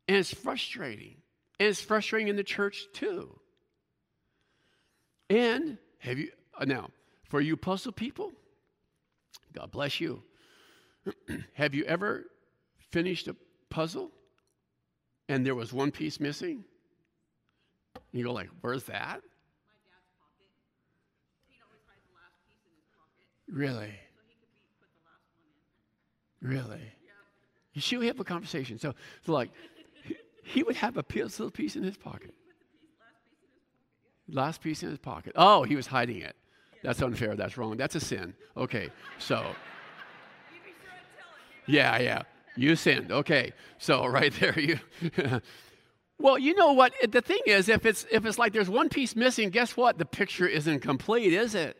And 0.08 0.16
it's 0.16 0.32
frustrating. 0.32 1.16
And 1.60 1.68
it's 1.68 1.80
frustrating 1.80 2.28
in 2.28 2.36
the 2.36 2.44
church 2.44 2.86
too. 2.92 3.38
And 5.30 5.78
have 5.98 6.18
you, 6.18 6.30
uh, 6.58 6.64
now, 6.64 6.90
for 7.28 7.40
you 7.40 7.56
puzzle 7.56 7.92
people, 7.92 8.32
God 9.52 9.70
bless 9.70 10.00
you. 10.00 10.22
have 11.54 11.74
you 11.74 11.84
ever 11.84 12.24
finished 12.90 13.28
a 13.28 13.36
puzzle 13.70 14.10
and 15.28 15.46
there 15.46 15.54
was 15.54 15.72
one 15.72 15.90
piece 15.90 16.20
missing? 16.20 16.64
And 17.94 18.02
you 18.12 18.24
go 18.24 18.32
like, 18.32 18.50
where's 18.60 18.84
that? 18.84 19.22
Really? 23.48 23.94
Really? 26.40 26.92
You 27.72 27.80
should 27.80 28.02
have 28.04 28.20
a 28.20 28.24
conversation. 28.24 28.78
So, 28.78 28.94
so 29.24 29.32
like, 29.32 29.50
he 30.44 30.62
would 30.62 30.76
have 30.76 30.96
a 30.96 31.02
piece, 31.02 31.40
little 31.40 31.50
piece 31.50 31.74
in 31.74 31.82
his 31.82 31.96
pocket. 31.96 32.34
Last 34.28 34.60
piece 34.60 34.82
in 34.82 34.90
his 34.90 34.98
pocket. 34.98 35.32
Oh, 35.36 35.64
he 35.64 35.74
was 35.74 35.86
hiding 35.86 36.18
it. 36.18 36.36
That's 36.82 37.00
unfair. 37.02 37.34
That's 37.34 37.56
wrong. 37.56 37.76
That's 37.76 37.94
a 37.94 38.00
sin. 38.00 38.34
Okay, 38.56 38.90
so. 39.18 39.54
Yeah, 41.66 41.98
yeah. 41.98 42.22
You 42.56 42.76
sinned. 42.76 43.10
Okay, 43.10 43.52
so 43.78 44.06
right 44.18 44.32
there, 44.38 44.58
you. 44.58 44.78
well, 46.18 46.38
you 46.38 46.54
know 46.54 46.72
what? 46.72 46.92
The 47.08 47.22
thing 47.22 47.40
is, 47.46 47.68
if 47.68 47.86
it's 47.86 48.06
if 48.12 48.24
it's 48.26 48.38
like 48.38 48.52
there's 48.52 48.70
one 48.70 48.90
piece 48.90 49.16
missing, 49.16 49.50
guess 49.50 49.76
what? 49.76 49.98
The 49.98 50.04
picture 50.04 50.46
isn't 50.46 50.80
complete, 50.80 51.32
is 51.32 51.54
it? 51.54 51.76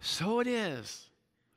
So 0.00 0.40
it 0.40 0.46
is 0.46 1.10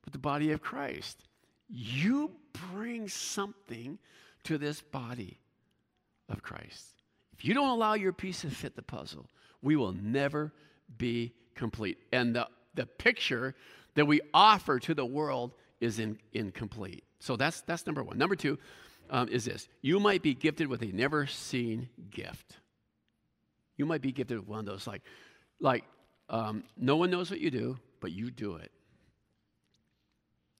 with 0.03 0.13
the 0.13 0.19
body 0.19 0.51
of 0.51 0.61
Christ. 0.61 1.23
You 1.69 2.31
bring 2.71 3.07
something 3.07 3.99
to 4.45 4.57
this 4.57 4.81
body 4.81 5.39
of 6.29 6.41
Christ. 6.41 6.93
If 7.33 7.45
you 7.45 7.53
don't 7.53 7.69
allow 7.69 7.93
your 7.93 8.13
piece 8.13 8.41
to 8.41 8.49
fit 8.49 8.75
the 8.75 8.81
puzzle, 8.81 9.29
we 9.61 9.75
will 9.75 9.93
never 9.93 10.51
be 10.97 11.33
complete. 11.55 11.97
And 12.11 12.35
the, 12.35 12.47
the 12.75 12.85
picture 12.85 13.55
that 13.95 14.05
we 14.05 14.21
offer 14.33 14.79
to 14.79 14.93
the 14.93 15.05
world 15.05 15.53
is 15.79 15.99
in, 15.99 16.17
incomplete. 16.33 17.03
So 17.19 17.35
that's, 17.35 17.61
that's 17.61 17.85
number 17.85 18.03
one. 18.03 18.17
Number 18.17 18.35
two 18.35 18.57
um, 19.09 19.29
is 19.29 19.45
this 19.45 19.67
you 19.81 19.99
might 19.99 20.21
be 20.21 20.33
gifted 20.33 20.67
with 20.67 20.81
a 20.81 20.87
never 20.87 21.27
seen 21.27 21.89
gift. 22.09 22.57
You 23.75 23.85
might 23.85 24.01
be 24.01 24.11
gifted 24.11 24.39
with 24.39 24.47
one 24.47 24.59
of 24.59 24.65
those, 24.65 24.87
like, 24.87 25.03
like 25.59 25.83
um, 26.29 26.63
no 26.75 26.95
one 26.95 27.11
knows 27.11 27.29
what 27.29 27.39
you 27.39 27.51
do, 27.51 27.77
but 28.01 28.11
you 28.11 28.31
do 28.31 28.55
it. 28.55 28.71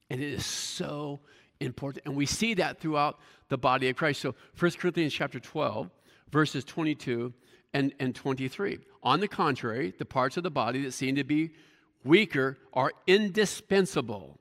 And 0.09 0.21
it 0.21 0.31
is 0.31 0.45
so 0.45 1.19
important. 1.59 2.05
And 2.05 2.15
we 2.15 2.25
see 2.25 2.53
that 2.55 2.79
throughout 2.79 3.19
the 3.49 3.57
body 3.57 3.89
of 3.89 3.95
Christ. 3.95 4.21
So 4.21 4.35
1 4.59 4.71
Corinthians 4.71 5.13
chapter 5.13 5.39
12, 5.39 5.89
verses 6.31 6.63
22 6.63 7.33
and, 7.73 7.93
and 7.99 8.13
23. 8.15 8.79
On 9.03 9.19
the 9.19 9.27
contrary, 9.27 9.93
the 9.97 10.05
parts 10.05 10.37
of 10.37 10.43
the 10.43 10.51
body 10.51 10.83
that 10.83 10.91
seem 10.91 11.15
to 11.15 11.23
be 11.23 11.51
weaker 12.03 12.57
are 12.73 12.91
indispensable. 13.05 14.39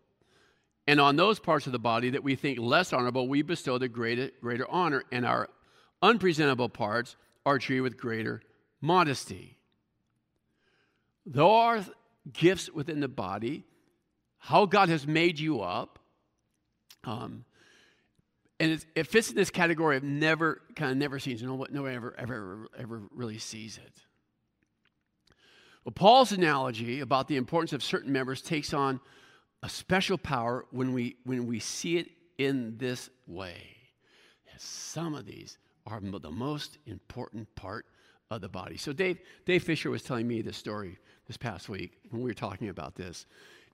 And 0.86 1.00
on 1.00 1.16
those 1.16 1.38
parts 1.38 1.66
of 1.66 1.72
the 1.72 1.78
body 1.78 2.10
that 2.10 2.22
we 2.22 2.36
think 2.36 2.58
less 2.58 2.92
honorable, 2.92 3.28
we 3.28 3.42
bestow 3.42 3.78
the 3.78 3.88
greater, 3.88 4.30
greater 4.40 4.66
honor, 4.70 5.02
and 5.10 5.26
our 5.26 5.48
unpresentable 6.00 6.68
parts 6.68 7.16
are 7.44 7.58
treated 7.58 7.82
with 7.82 7.96
greater 7.96 8.42
modesty. 8.80 9.58
There 11.24 11.44
are 11.44 11.84
gifts 12.32 12.70
within 12.70 13.00
the 13.00 13.08
body, 13.08 13.64
how 14.38 14.66
God 14.66 14.88
has 14.88 15.06
made 15.06 15.40
you 15.40 15.60
up, 15.60 15.98
um, 17.06 17.44
and 18.58 18.84
it 18.94 19.06
fits 19.06 19.30
in 19.30 19.36
this 19.36 19.50
category 19.50 19.96
of 19.96 20.02
never 20.02 20.62
kind 20.74 20.90
of 20.90 20.96
never 20.96 21.18
seen. 21.18 21.38
No 21.42 21.66
no 21.70 21.82
one 21.82 21.94
ever, 21.94 22.14
ever, 22.18 22.68
ever 22.78 23.02
really 23.14 23.38
sees 23.38 23.78
it. 23.78 23.92
Well, 25.84 25.92
Paul's 25.92 26.32
analogy 26.32 27.00
about 27.00 27.28
the 27.28 27.36
importance 27.36 27.72
of 27.72 27.82
certain 27.82 28.12
members 28.12 28.42
takes 28.42 28.74
on 28.74 29.00
a 29.62 29.68
special 29.68 30.18
power 30.18 30.64
when 30.70 30.92
we 30.92 31.16
when 31.24 31.46
we 31.46 31.60
see 31.60 31.98
it 31.98 32.08
in 32.38 32.76
this 32.78 33.10
way. 33.26 33.76
Some 34.58 35.14
of 35.14 35.26
these 35.26 35.58
are 35.86 36.00
the 36.00 36.30
most 36.30 36.78
important 36.86 37.54
part 37.56 37.84
of 38.30 38.40
the 38.40 38.48
body. 38.48 38.78
So 38.78 38.92
Dave 38.92 39.18
Dave 39.44 39.62
Fisher 39.62 39.90
was 39.90 40.02
telling 40.02 40.26
me 40.26 40.40
this 40.40 40.56
story 40.56 40.98
this 41.26 41.36
past 41.36 41.68
week 41.68 41.98
when 42.10 42.22
we 42.22 42.30
were 42.30 42.34
talking 42.34 42.70
about 42.70 42.96
this. 42.96 43.26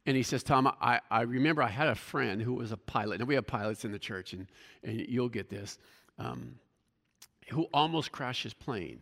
And 0.05 0.17
he 0.17 0.23
says, 0.23 0.43
Tom, 0.43 0.67
I, 0.81 1.01
I 1.11 1.23
remember 1.23 1.62
I 1.62 1.69
had 1.69 1.88
a 1.88 1.95
friend 1.95 2.43
who 2.43 2.55
was 2.55 2.73
a 2.73 2.77
pilot, 2.77 3.21
and 3.21 3.29
we 3.29 3.37
have 3.37 3.47
pilots 3.47 3.85
in 3.85 3.93
the 3.93 3.99
church, 3.99 4.33
and, 4.33 4.49
and 4.83 4.99
you'll 5.09 5.29
get 5.29 5.49
this, 5.49 5.79
um, 6.19 6.57
who 7.51 7.69
almost 7.73 8.11
crashed 8.11 8.43
his 8.43 8.55
plane. 8.55 9.01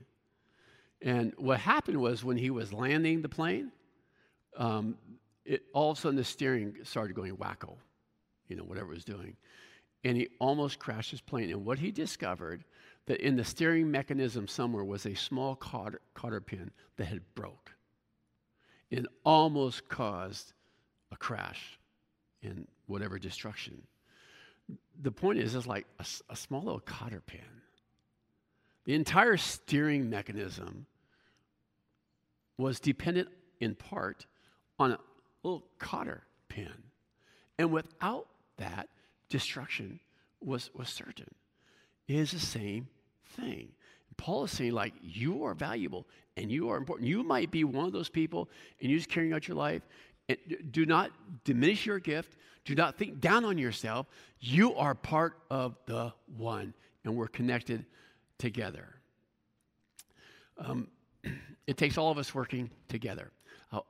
And 1.01 1.33
what 1.39 1.59
happened 1.59 1.99
was 1.99 2.23
when 2.23 2.37
he 2.37 2.51
was 2.51 2.73
landing 2.73 3.23
the 3.23 3.29
plane, 3.29 3.73
um, 4.59 4.99
it, 5.47 5.63
all 5.73 5.91
of 5.91 5.99
a 5.99 6.01
sudden 6.01 6.17
the 6.17 6.25
steering 6.25 6.77
started 6.83 7.15
going 7.15 7.35
wacko, 7.37 7.77
you 8.49 8.57
know, 8.57 8.65
whatever 8.65 8.93
it 8.93 8.97
was 8.97 9.05
doing. 9.05 9.37
And 10.05 10.17
he 10.17 10.29
almost 10.39 10.79
crashed 10.79 11.11
his 11.11 11.21
plane. 11.23 11.51
And 11.51 11.65
what 11.65 11.79
he 11.79 11.91
discovered 11.91 12.65
that 13.07 13.21
in 13.21 13.37
the 13.37 13.45
steering 13.45 13.91
mechanism 13.91 14.47
somewhere 14.47 14.85
was 14.85 15.07
a 15.07 15.15
small 15.15 15.57
cotter, 15.57 16.01
cotter 16.15 16.41
pin 16.41 16.71
that 16.97 17.07
had 17.07 17.23
broke. 17.35 17.73
It 18.91 19.07
almost 19.25 19.89
caused 19.89 20.53
a 21.13 21.17
crash 21.17 21.79
and 22.43 22.67
whatever 22.87 23.19
destruction. 23.19 23.83
The 25.03 25.11
point 25.11 25.39
is, 25.39 25.55
it's 25.55 25.67
like 25.67 25.87
a, 25.99 26.07
a 26.29 26.37
small 26.37 26.63
little 26.63 26.81
cotter 26.81 27.23
pin. 27.25 27.41
The 28.85 28.95
entire 28.95 29.37
steering 29.37 30.09
mechanism 30.09 30.87
was 32.57 32.81
dependent 32.81 33.29
in 33.61 33.75
part 33.75 34.27
on 34.79 34.93
a 34.93 34.99
little 35.43 35.65
cotter 35.79 36.23
pin. 36.49 36.73
And 37.59 37.73
without 37.73 38.27
that, 38.57 38.89
destruction 39.29 40.01
was, 40.41 40.71
was 40.75 40.89
certain. 40.89 41.29
It 42.09 42.17
is 42.17 42.33
the 42.33 42.41
same 42.41 42.89
thing. 43.37 43.69
Paul 44.17 44.45
is 44.45 44.51
saying, 44.51 44.73
like, 44.73 44.95
you 45.03 45.45
are 45.45 45.55
valuable 45.55 46.07
and 46.37 46.51
you 46.51 46.69
are 46.71 46.77
important. 46.77 47.09
You 47.09 47.23
might 47.23 47.51
be 47.51 47.65
one 47.65 47.87
of 47.87 47.93
those 47.93 48.09
people 48.11 48.51
and 48.81 48.91
you're 48.91 48.99
just 48.99 49.09
carrying 49.09 49.33
out 49.33 49.49
your 49.49 49.57
life. 49.57 49.83
And 50.31 50.73
do 50.73 50.87
not 50.87 51.11
diminish 51.45 51.87
your 51.87 51.99
gift. 51.99 52.37
Do 52.65 52.75
not 52.75 52.97
think 52.97 53.21
down 53.21 53.45
on 53.45 53.59
yourself. 53.59 54.07
You 54.39 54.75
are 54.75 54.95
part 54.95 55.39
of 55.51 55.77
the 55.87 56.13
one, 56.37 56.75
and 57.05 57.17
we're 57.17 57.29
connected 57.29 57.85
together. 58.39 58.87
Um, 60.59 60.89
it 61.67 61.77
takes 61.77 61.99
all 61.99 62.11
of 62.11 62.19
us 62.19 62.35
working 62.35 62.71
together. 62.89 63.33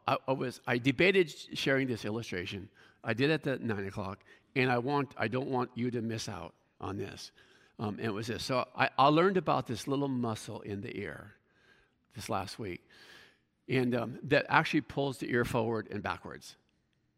I, 0.06 0.16
I, 0.28 0.32
was 0.32 0.60
I 0.66 0.78
debated 0.78 1.32
sharing 1.54 1.86
this 1.88 2.04
illustration. 2.04 2.68
I 3.02 3.14
did 3.14 3.30
at 3.30 3.42
the 3.42 3.58
nine 3.58 3.86
o'clock, 3.86 4.20
and 4.56 4.70
I 4.70 4.78
want 4.78 5.14
I 5.16 5.28
don't 5.28 5.48
want 5.48 5.70
you 5.74 5.90
to 5.90 6.00
miss 6.02 6.28
out 6.28 6.54
on 6.80 6.96
this. 6.96 7.32
Um, 7.78 7.96
and 7.98 8.06
it 8.06 8.12
was 8.12 8.26
this. 8.26 8.44
So 8.44 8.66
I, 8.76 8.90
I 8.98 9.06
learned 9.06 9.38
about 9.38 9.66
this 9.66 9.88
little 9.88 10.08
muscle 10.08 10.60
in 10.60 10.82
the 10.82 10.94
ear 10.98 11.32
this 12.14 12.28
last 12.28 12.58
week, 12.58 12.82
and 13.70 13.94
um, 13.94 14.18
that 14.24 14.44
actually 14.48 14.80
pulls 14.80 15.18
the 15.18 15.30
ear 15.30 15.44
forward 15.44 15.88
and 15.90 16.02
backwards. 16.02 16.56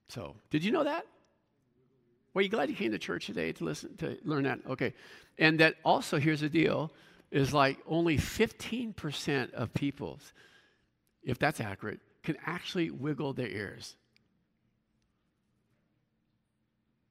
So 0.08 0.36
did 0.50 0.62
you 0.62 0.70
know 0.70 0.84
that? 0.84 1.06
Well, 2.34 2.42
you 2.42 2.48
glad 2.48 2.68
you 2.68 2.76
came 2.76 2.92
to 2.92 2.98
church 2.98 3.26
today 3.26 3.52
to 3.52 3.64
listen 3.64 3.96
to 3.96 4.18
learn 4.24 4.44
that? 4.44 4.60
Okay, 4.68 4.94
and 5.38 5.58
that 5.60 5.76
also 5.84 6.18
here's 6.18 6.40
the 6.40 6.48
deal: 6.48 6.92
is 7.30 7.54
like 7.54 7.78
only 7.88 8.18
15% 8.18 9.52
of 9.54 9.72
people, 9.72 10.20
if 11.24 11.38
that's 11.38 11.60
accurate, 11.60 12.00
can 12.22 12.36
actually 12.46 12.90
wiggle 12.90 13.32
their 13.32 13.48
ears. 13.48 13.96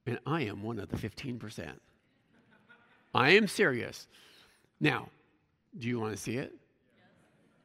And 0.06 0.20
I 0.26 0.44
am 0.44 0.64
one 0.64 0.80
of 0.80 0.90
the 0.90 0.98
15%. 0.98 1.70
I 3.14 3.32
am 3.32 3.48
serious. 3.48 4.08
Now, 4.80 5.10
do 5.78 5.88
you 5.88 6.00
want 6.00 6.16
to 6.16 6.18
see 6.18 6.38
it? 6.38 6.54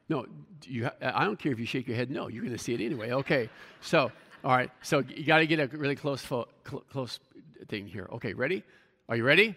No, 0.09 0.25
you, 0.63 0.89
I 1.01 1.25
don't 1.25 1.37
care 1.37 1.51
if 1.51 1.59
you 1.59 1.65
shake 1.65 1.87
your 1.87 1.97
head. 1.97 2.09
No, 2.09 2.27
you're 2.27 2.43
going 2.43 2.55
to 2.55 2.63
see 2.63 2.73
it 2.73 2.81
anyway. 2.81 3.11
Okay, 3.11 3.49
so 3.81 4.11
all 4.43 4.55
right, 4.55 4.71
so 4.81 4.99
you 4.99 5.25
got 5.25 5.39
to 5.39 5.47
get 5.47 5.59
a 5.59 5.67
really 5.77 5.95
close 5.95 6.21
fo- 6.21 6.47
cl- 6.67 6.83
close 6.91 7.19
thing 7.67 7.87
here. 7.87 8.07
Okay, 8.13 8.33
ready? 8.33 8.63
Are 9.09 9.15
you 9.15 9.23
ready? 9.23 9.55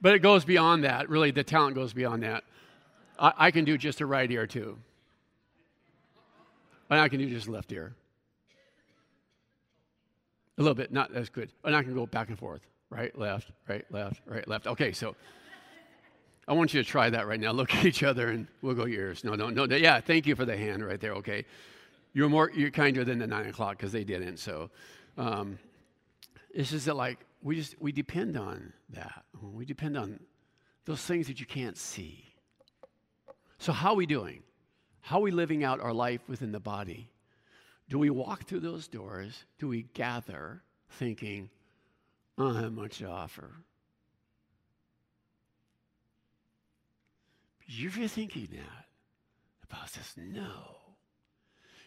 But 0.00 0.14
it 0.14 0.18
goes 0.18 0.44
beyond 0.44 0.84
that. 0.84 1.08
Really, 1.08 1.30
the 1.30 1.44
talent 1.44 1.76
goes 1.76 1.92
beyond 1.92 2.24
that. 2.24 2.44
I, 3.18 3.32
I 3.36 3.50
can 3.50 3.64
do 3.64 3.78
just 3.78 4.00
a 4.00 4.06
right 4.06 4.30
ear 4.30 4.46
too. 4.46 4.76
And 6.90 7.00
I 7.00 7.08
can 7.08 7.18
do 7.20 7.30
just 7.30 7.48
left 7.48 7.72
ear. 7.72 7.94
A 10.58 10.62
little 10.62 10.74
bit, 10.74 10.92
not 10.92 11.14
as 11.14 11.30
good. 11.30 11.50
And 11.64 11.74
I 11.74 11.82
can 11.82 11.94
go 11.94 12.04
back 12.04 12.28
and 12.28 12.38
forth. 12.38 12.60
Right, 12.90 13.16
left, 13.18 13.50
right, 13.68 13.86
left, 13.90 14.20
right, 14.26 14.46
left. 14.46 14.66
Okay, 14.66 14.92
so 14.92 15.16
I 16.48 16.54
want 16.54 16.74
you 16.74 16.82
to 16.82 16.88
try 16.88 17.08
that 17.10 17.26
right 17.26 17.38
now. 17.38 17.52
Look 17.52 17.74
at 17.74 17.84
each 17.84 18.02
other 18.02 18.28
and 18.28 18.46
wiggle 18.62 18.88
your 18.88 19.06
ears. 19.06 19.24
No, 19.24 19.34
no, 19.34 19.48
no. 19.50 19.64
Yeah, 19.64 20.00
thank 20.00 20.26
you 20.26 20.34
for 20.34 20.44
the 20.44 20.56
hand 20.56 20.84
right 20.84 21.00
there. 21.00 21.12
Okay, 21.14 21.44
you're 22.12 22.28
more 22.28 22.50
you're 22.54 22.70
kinder 22.70 23.04
than 23.04 23.18
the 23.18 23.26
nine 23.26 23.46
o'clock 23.46 23.76
because 23.76 23.92
they 23.92 24.04
didn't. 24.04 24.38
So 24.38 24.70
um, 25.16 25.58
it's 26.52 26.70
just 26.70 26.86
that 26.86 26.96
like 26.96 27.18
we 27.42 27.56
just 27.56 27.80
we 27.80 27.92
depend 27.92 28.36
on 28.36 28.72
that. 28.90 29.24
We 29.40 29.64
depend 29.64 29.96
on 29.96 30.20
those 30.84 31.00
things 31.00 31.28
that 31.28 31.38
you 31.38 31.46
can't 31.46 31.76
see. 31.76 32.24
So 33.58 33.72
how 33.72 33.90
are 33.90 33.96
we 33.96 34.06
doing? 34.06 34.42
How 35.00 35.18
are 35.18 35.22
we 35.22 35.30
living 35.30 35.62
out 35.62 35.80
our 35.80 35.92
life 35.92 36.20
within 36.28 36.52
the 36.52 36.60
body? 36.60 37.10
Do 37.88 37.98
we 37.98 38.10
walk 38.10 38.44
through 38.44 38.60
those 38.60 38.88
doors? 38.88 39.44
Do 39.58 39.68
we 39.68 39.82
gather 39.94 40.62
thinking, 40.90 41.50
I 42.38 42.42
don't 42.42 42.56
have 42.56 42.72
much 42.72 42.98
to 42.98 43.08
offer? 43.08 43.52
You're 47.66 48.08
thinking 48.08 48.48
that 48.52 48.86
about 49.70 49.90
this? 49.92 50.14
No. 50.16 50.76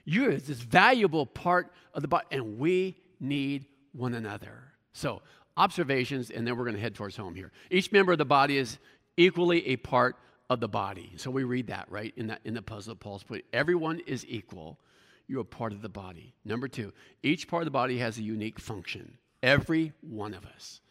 You're 0.04 0.34
this 0.34 0.60
valuable 0.60 1.26
part 1.26 1.72
of 1.94 2.02
the 2.02 2.08
body, 2.08 2.26
and 2.32 2.60
we 2.60 2.98
need 3.20 3.66
one 3.92 4.14
another. 4.14 4.64
So, 4.94 5.22
observations, 5.58 6.30
and 6.30 6.46
then 6.46 6.58
we're 6.58 6.66
going 6.66 6.76
to 6.76 6.82
head 6.82 6.96
towards 6.96 7.16
home 7.16 7.36
here. 7.36 7.52
Each 7.72 7.92
member 7.92 8.12
of 8.12 8.18
the 8.18 8.26
body 8.26 8.58
is 8.58 8.78
equally 9.18 9.68
a 9.68 9.78
part 9.78 10.16
of 10.50 10.60
the 10.60 10.68
body. 10.68 11.14
So 11.18 11.32
we 11.32 11.44
read 11.44 11.68
that, 11.68 11.90
right, 11.90 12.14
in, 12.18 12.28
that, 12.28 12.42
in 12.46 12.54
the 12.54 12.62
puzzle 12.62 12.96
Paul's 12.96 13.24
put. 13.24 13.46
Everyone 13.52 14.00
is 14.06 14.26
equal. 14.28 14.80
You're 15.28 15.42
a 15.42 15.46
part 15.46 15.74
of 15.74 15.82
the 15.82 15.90
body. 15.90 16.36
Number 16.44 16.68
two, 16.68 16.94
each 17.24 17.48
part 17.48 17.64
of 17.64 17.66
the 17.66 17.72
body 17.72 17.98
has 17.98 18.18
a 18.18 18.22
unique 18.22 18.60
function. 18.60 19.18
Every 19.42 19.94
one 20.02 20.34
of 20.34 20.46
us. 20.46 20.82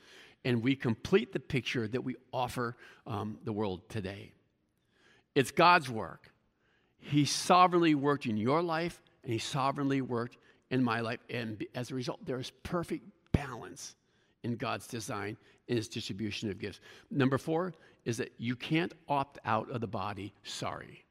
And 0.44 0.62
we 0.62 0.74
complete 0.76 1.32
the 1.32 1.40
picture 1.40 1.86
that 1.88 2.02
we 2.02 2.16
offer 2.32 2.76
um, 3.06 3.38
the 3.44 3.52
world 3.52 3.88
today. 3.88 4.32
It's 5.34 5.50
God's 5.50 5.90
work. 5.90 6.32
He 6.98 7.24
sovereignly 7.24 7.94
worked 7.94 8.26
in 8.26 8.36
your 8.36 8.62
life, 8.62 9.02
and 9.22 9.32
He 9.32 9.38
sovereignly 9.38 10.00
worked 10.00 10.38
in 10.70 10.82
my 10.82 11.00
life. 11.00 11.20
And 11.28 11.64
as 11.74 11.90
a 11.90 11.94
result, 11.94 12.24
there 12.24 12.38
is 12.38 12.50
perfect 12.62 13.04
balance 13.32 13.96
in 14.42 14.56
God's 14.56 14.86
design 14.86 15.36
in 15.68 15.76
His 15.76 15.88
distribution 15.88 16.50
of 16.50 16.58
gifts. 16.58 16.80
Number 17.10 17.38
four 17.38 17.74
is 18.04 18.16
that 18.18 18.32
you 18.38 18.54
can't 18.56 18.92
opt 19.08 19.38
out 19.44 19.70
of 19.70 19.80
the 19.80 19.86
body, 19.86 20.34
sorry. 20.42 21.04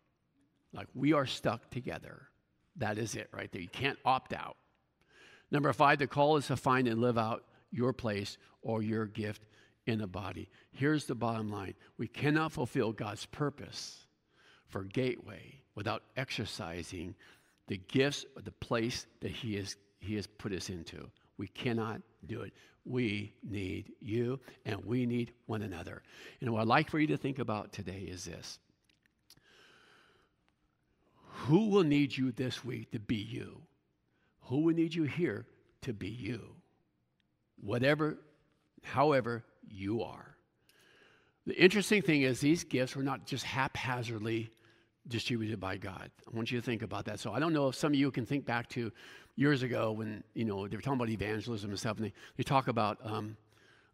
Like 0.73 0.87
we 0.95 1.13
are 1.13 1.25
stuck 1.25 1.69
together. 1.69 2.27
That 2.77 2.97
is 2.97 3.15
it 3.15 3.29
right 3.31 3.51
there. 3.51 3.61
You 3.61 3.69
can't 3.69 3.99
opt 4.05 4.33
out. 4.33 4.57
Number 5.51 5.71
five, 5.73 5.99
the 5.99 6.07
call 6.07 6.37
is 6.37 6.47
to 6.47 6.55
find 6.55 6.87
and 6.87 6.99
live 6.99 7.17
out 7.17 7.43
your 7.71 7.93
place 7.93 8.37
or 8.63 8.81
your 8.81 9.05
gift 9.05 9.43
in 9.85 9.99
the 9.99 10.07
body. 10.07 10.49
Here's 10.71 11.05
the 11.05 11.15
bottom 11.15 11.51
line 11.51 11.75
we 11.97 12.07
cannot 12.07 12.51
fulfill 12.51 12.91
God's 12.91 13.25
purpose 13.27 14.07
for 14.73 14.83
Gateway 14.85 15.61
without 15.75 16.01
exercising 16.17 17.13
the 17.67 17.77
gifts 17.77 18.25
the 18.43 18.51
place 18.51 19.05
that 19.21 19.29
He, 19.29 19.55
is, 19.55 19.77
he 19.99 20.15
has 20.15 20.25
put 20.25 20.51
us 20.51 20.69
into. 20.69 21.09
We 21.37 21.47
cannot 21.47 22.01
do 22.25 22.41
it. 22.41 22.53
We 22.83 23.33
need 23.47 23.93
you 24.01 24.39
and 24.65 24.83
we 24.83 25.05
need 25.05 25.31
one 25.45 25.61
another. 25.61 26.01
And 26.41 26.51
what 26.51 26.61
I'd 26.61 26.67
like 26.67 26.89
for 26.89 26.99
you 26.99 27.07
to 27.07 27.17
think 27.17 27.37
about 27.37 27.71
today 27.71 27.99
is 28.09 28.25
this 28.25 28.57
Who 31.45 31.69
will 31.69 31.83
need 31.83 32.17
you 32.17 32.31
this 32.31 32.65
week 32.65 32.91
to 32.91 32.99
be 32.99 33.15
you? 33.15 33.61
Who 34.47 34.61
will 34.61 34.73
need 34.73 34.95
you 34.95 35.03
here 35.03 35.45
to 35.83 35.93
be 35.93 36.09
you? 36.09 36.55
Whatever, 37.61 38.17
however 38.81 39.43
you 39.69 40.01
are. 40.01 40.35
The 41.45 41.55
interesting 41.55 42.01
thing 42.01 42.23
is, 42.23 42.39
these 42.39 42.63
gifts 42.63 42.95
were 42.95 43.03
not 43.03 43.25
just 43.27 43.45
haphazardly 43.45 44.49
distributed 45.07 45.59
by 45.59 45.77
God. 45.77 46.09
I 46.27 46.35
want 46.35 46.51
you 46.51 46.59
to 46.59 46.65
think 46.65 46.81
about 46.81 47.05
that. 47.05 47.19
So 47.19 47.33
I 47.33 47.39
don't 47.39 47.53
know 47.53 47.67
if 47.69 47.75
some 47.75 47.93
of 47.93 47.99
you 47.99 48.11
can 48.11 48.25
think 48.25 48.45
back 48.45 48.69
to 48.69 48.91
years 49.35 49.63
ago 49.63 49.91
when 49.91 50.23
you 50.33 50.45
know 50.45 50.67
they 50.67 50.75
were 50.75 50.81
talking 50.81 50.99
about 50.99 51.09
evangelism 51.09 51.69
and 51.69 51.79
stuff, 51.79 51.97
and 51.97 52.05
they, 52.05 52.13
they 52.37 52.43
talk 52.43 52.67
about 52.67 52.97
um, 53.03 53.35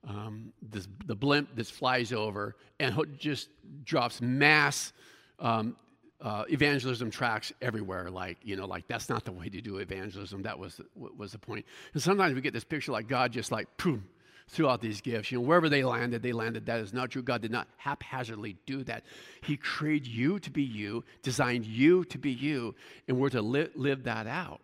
um, 0.08 0.54
this, 0.62 0.88
the 1.06 1.16
blimp 1.16 1.56
that 1.56 1.68
flies 1.68 2.14
over 2.14 2.56
and 2.80 2.96
just 3.18 3.50
drops 3.84 4.22
mass 4.22 4.94
um, 5.40 5.76
uh, 6.22 6.44
evangelism 6.50 7.10
tracks 7.10 7.52
everywhere. 7.62 8.10
Like 8.10 8.38
you 8.44 8.56
know, 8.56 8.66
like 8.66 8.88
that's 8.88 9.10
not 9.10 9.26
the 9.26 9.32
way 9.32 9.50
to 9.50 9.62
do 9.62 9.78
evangelism. 9.78 10.42
That 10.44 10.60
was 10.60 10.80
was 10.96 11.32
the 11.32 11.40
point. 11.40 11.66
And 11.94 12.02
sometimes 12.02 12.36
we 12.36 12.42
get 12.42 12.54
this 12.54 12.64
picture 12.64 12.92
like 12.92 13.08
God 13.08 13.32
just 13.32 13.52
like 13.52 13.68
boom 13.78 14.06
throughout 14.50 14.82
these 14.82 15.00
gifts. 15.00 15.32
You 15.32 15.38
know, 15.38 15.46
wherever 15.46 15.70
they 15.70 15.84
landed, 15.84 16.22
they 16.22 16.32
landed. 16.32 16.66
That 16.66 16.80
is 16.80 16.92
not 16.94 17.12
true. 17.12 17.22
God 17.22 17.42
did 17.42 17.52
not 17.52 17.68
haphazardly 17.78 18.58
do 18.66 18.84
that. 18.84 19.04
He 19.42 19.56
created 19.56 20.08
you 20.08 20.40
to 20.40 20.50
be 20.50 20.64
you, 20.64 21.04
designed 21.22 21.66
you 21.66 22.04
to 22.06 22.18
be 22.18 22.32
you, 22.32 22.76
and 23.08 23.20
we're 23.20 23.30
to 23.30 23.42
li- 23.42 23.70
live 23.76 24.04
that 24.04 24.28
out. 24.28 24.62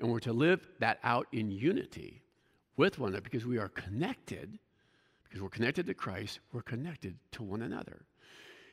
And 0.00 0.10
we're 0.10 0.20
to 0.20 0.32
live 0.32 0.68
that 0.80 0.98
out 1.02 1.26
in 1.32 1.50
unity 1.50 2.22
with 2.76 2.98
one 2.98 3.10
another 3.10 3.22
because 3.22 3.46
we 3.46 3.58
are 3.58 3.68
connected, 3.68 4.58
because 5.24 5.42
we're 5.42 5.48
connected 5.48 5.86
to 5.86 5.94
Christ, 5.94 6.40
we're 6.52 6.62
connected 6.62 7.16
to 7.32 7.42
one 7.42 7.62
another. 7.62 8.02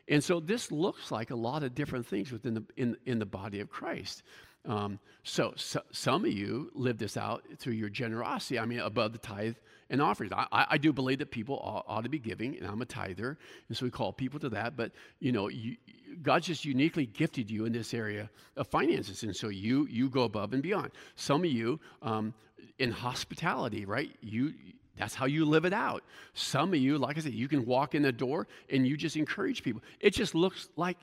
And 0.08 0.24
so 0.24 0.40
this 0.40 0.72
looks 0.72 1.12
like 1.12 1.32
a 1.32 1.36
lot 1.36 1.64
of 1.64 1.74
different 1.74 2.06
things 2.06 2.32
within 2.32 2.54
the, 2.54 2.64
in, 2.78 2.96
in 3.06 3.18
the 3.18 3.26
body 3.26 3.60
of 3.60 3.70
Christ. 3.70 4.22
Um, 4.66 5.00
so, 5.24 5.54
so, 5.56 5.82
some 5.92 6.26
of 6.26 6.32
you 6.32 6.72
live 6.74 6.98
this 6.98 7.18
out 7.18 7.44
through 7.58 7.74
your 7.74 7.90
generosity. 7.90 8.60
I 8.60 8.66
mean, 8.66 8.80
above 8.80 9.14
the 9.14 9.20
tithe 9.20 9.56
and 9.90 10.02
offerings. 10.02 10.34
I, 10.36 10.66
I 10.72 10.78
do 10.78 10.92
believe 10.92 11.20
that 11.20 11.32
people 11.32 11.58
ought, 11.58 11.86
ought, 11.88 12.04
to 12.04 12.10
be 12.10 12.20
giving, 12.20 12.58
and 12.58 12.68
I'm 12.68 12.82
a 12.82 12.86
tither, 12.86 13.38
and 13.68 13.78
so 13.78 13.86
we 13.86 13.92
call 13.92 14.12
people 14.12 14.40
to 14.40 14.50
that. 14.50 14.76
But 14.76 14.92
you 15.20 15.32
know, 15.32 15.48
you, 15.48 15.78
God's 16.22 16.48
just 16.48 16.66
uniquely 16.66 17.06
gifted 17.06 17.52
you 17.52 17.66
in 17.66 17.74
this 17.74 17.94
area 17.94 18.30
of 18.58 18.68
finances, 18.68 19.24
and 19.24 19.36
so 19.36 19.50
you 19.50 19.88
you 19.88 20.10
go 20.10 20.24
above 20.24 20.54
and 20.54 20.64
beyond. 20.64 20.92
Some 21.16 21.44
of 21.44 21.52
you 21.52 21.80
um, 22.02 22.34
in 22.80 22.92
hospitality, 22.92 23.86
right? 23.86 24.12
You 24.22 24.54
that's 24.98 25.14
how 25.14 25.26
you 25.26 25.46
live 25.46 25.66
it 25.66 25.74
out. 25.74 26.04
Some 26.34 26.70
of 26.70 26.80
you, 26.80 26.98
like 26.98 27.18
I 27.18 27.22
said, 27.22 27.34
you 27.34 27.48
can 27.48 27.66
walk 27.66 27.96
in 27.96 28.02
the 28.02 28.12
door 28.12 28.48
and 28.70 28.88
you 28.88 28.96
just 28.96 29.18
encourage 29.18 29.62
people. 29.62 29.82
It 30.00 30.12
just 30.12 30.34
looks 30.34 30.70
like 30.78 30.98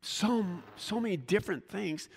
so 0.00 0.44
so 0.76 1.00
many 1.00 1.16
different 1.16 1.68
things, 1.68 2.08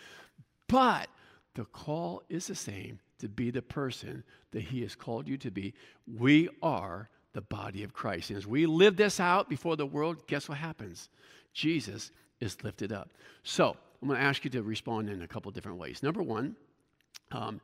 but 0.70 1.10
the 1.56 1.66
call 1.66 2.24
is 2.30 2.48
the 2.48 2.56
same 2.56 3.00
to 3.20 3.28
be 3.28 3.52
the 3.52 3.62
person 3.62 4.24
that 4.52 4.62
He 4.62 4.82
has 4.84 4.96
called 4.96 5.28
you 5.28 5.38
to 5.40 5.52
be. 5.52 5.74
We 6.08 6.48
are 6.64 7.10
the 7.34 7.42
body 7.42 7.84
of 7.84 7.94
Christ. 7.94 8.30
And 8.30 8.38
as 8.38 8.48
we 8.48 8.66
live 8.66 8.96
this 8.96 9.20
out 9.20 9.50
before 9.50 9.76
the 9.76 9.86
world, 9.86 10.26
guess 10.28 10.48
what 10.48 10.58
happens? 10.58 11.10
Jesus 11.54 12.12
is 12.40 12.64
lifted 12.64 12.94
up. 12.94 13.10
So 13.44 13.76
I'm 14.02 14.08
going 14.08 14.20
to 14.20 14.26
ask 14.26 14.44
you 14.44 14.50
to 14.52 14.64
respond 14.64 15.10
in 15.10 15.22
a 15.22 15.28
couple 15.28 15.52
different 15.52 15.78
ways. 15.78 16.02
Number 16.02 16.24
one, 16.24 16.56
um, 17.32 17.60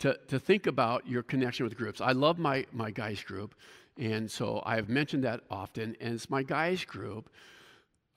to, 0.00 0.18
to 0.28 0.38
think 0.38 0.66
about 0.66 1.06
your 1.06 1.22
connection 1.22 1.64
with 1.64 1.76
groups. 1.76 2.00
I 2.00 2.12
love 2.12 2.38
my, 2.38 2.66
my 2.72 2.90
guys 2.90 3.22
group, 3.22 3.54
and 3.98 4.30
so 4.30 4.62
I've 4.64 4.88
mentioned 4.88 5.24
that 5.24 5.40
often, 5.50 5.96
and 6.00 6.14
it's 6.14 6.30
my 6.30 6.42
guys 6.42 6.84
group 6.84 7.30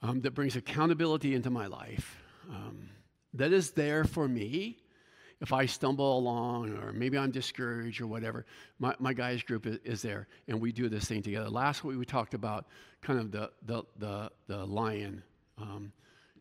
um, 0.02 0.20
that 0.22 0.32
brings 0.32 0.56
accountability 0.56 1.34
into 1.34 1.50
my 1.50 1.66
life, 1.66 2.22
um, 2.48 2.88
that 3.34 3.52
is 3.52 3.72
there 3.72 4.04
for 4.04 4.26
me 4.28 4.78
if 5.40 5.52
I 5.52 5.66
stumble 5.66 6.18
along 6.18 6.76
or 6.78 6.92
maybe 6.92 7.18
I'm 7.18 7.30
discouraged 7.30 8.00
or 8.00 8.06
whatever, 8.06 8.46
my, 8.78 8.94
my 8.98 9.12
guys 9.12 9.42
group 9.42 9.66
is, 9.66 9.78
is, 9.84 10.02
there 10.02 10.26
and 10.48 10.60
we 10.60 10.72
do 10.72 10.88
this 10.88 11.04
thing 11.04 11.22
together. 11.22 11.50
Last 11.50 11.84
week 11.84 11.98
we 11.98 12.04
talked 12.04 12.34
about 12.34 12.66
kind 13.02 13.18
of 13.18 13.30
the, 13.30 13.50
the, 13.66 13.82
the, 13.98 14.30
the 14.46 14.64
lion, 14.64 15.22
um, 15.58 15.92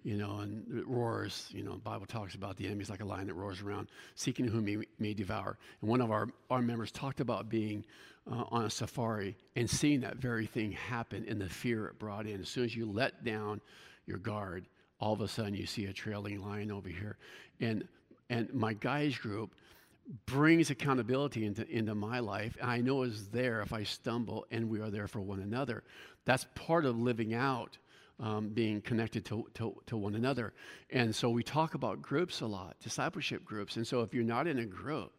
you 0.04 0.16
know, 0.16 0.38
and 0.38 0.66
it 0.78 0.88
roars, 0.88 1.50
you 1.52 1.64
know, 1.64 1.76
Bible 1.84 2.06
talks 2.06 2.36
about 2.36 2.56
the 2.56 2.66
enemy 2.66 2.82
is 2.82 2.90
like 2.90 3.02
a 3.02 3.06
lion 3.06 3.28
that 3.28 3.34
roars 3.34 3.62
around, 3.62 3.88
seeking 4.16 4.48
whom 4.48 4.68
he 4.68 4.78
may 5.00 5.14
devour. 5.14 5.58
And 5.82 5.90
one 5.90 6.02
of 6.02 6.12
our, 6.12 6.30
our 6.50 6.62
members 6.62 6.92
talked 6.92 7.20
about 7.20 7.50
being 7.50 7.84
uh, 8.32 8.44
on 8.52 8.66
a 8.66 8.70
safari 8.70 9.36
and 9.56 9.70
seeing 9.70 10.02
that 10.02 10.18
very 10.18 10.46
thing 10.46 10.72
happen 10.72 11.26
and 11.28 11.42
the 11.42 11.50
fear 11.50 11.88
it 11.88 12.00
brought 12.00 12.26
in. 12.26 12.42
As 12.42 12.50
soon 12.50 12.66
as 12.66 12.76
you 12.76 12.86
let 12.86 13.24
down 13.24 13.60
your 14.06 14.18
guard, 14.18 14.66
all 15.04 15.12
of 15.12 15.20
a 15.20 15.28
sudden 15.28 15.54
you 15.54 15.66
see 15.66 15.86
a 15.88 15.94
trailing 15.94 16.42
lion 16.42 16.72
over 16.72 16.88
here. 16.88 17.18
And 17.60 17.86
and 18.30 18.52
my 18.54 18.72
guys 18.72 19.18
group 19.18 19.54
brings 20.26 20.70
accountability 20.70 21.46
into, 21.46 21.68
into 21.70 21.94
my 21.94 22.20
life. 22.20 22.56
And 22.62 22.72
I 22.72 22.80
know 22.80 23.04
is 23.04 23.28
there 23.28 23.62
if 23.62 23.74
I 23.74 23.84
stumble, 23.84 24.46
and 24.50 24.70
we 24.70 24.80
are 24.80 24.90
there 24.90 25.08
for 25.08 25.20
one 25.20 25.42
another. 25.42 25.84
That's 26.24 26.46
part 26.56 26.86
of 26.86 26.98
living 26.98 27.34
out. 27.34 27.78
Um, 28.20 28.50
being 28.50 28.80
connected 28.80 29.26
to, 29.26 29.48
to, 29.56 29.76
to, 29.88 29.98
one 29.98 30.14
another. 30.14 30.54
And 30.92 31.14
so 31.14 31.32
we 31.32 31.42
talk 31.42 31.74
about 31.74 32.00
groups 32.00 32.42
a 32.42 32.46
lot, 32.46 32.76
discipleship 32.80 33.44
groups. 33.44 33.76
And 33.76 33.86
so 33.86 34.02
if 34.02 34.14
you're 34.14 34.24
not 34.24 34.46
in 34.46 34.60
a 34.60 34.66
group, 34.66 35.12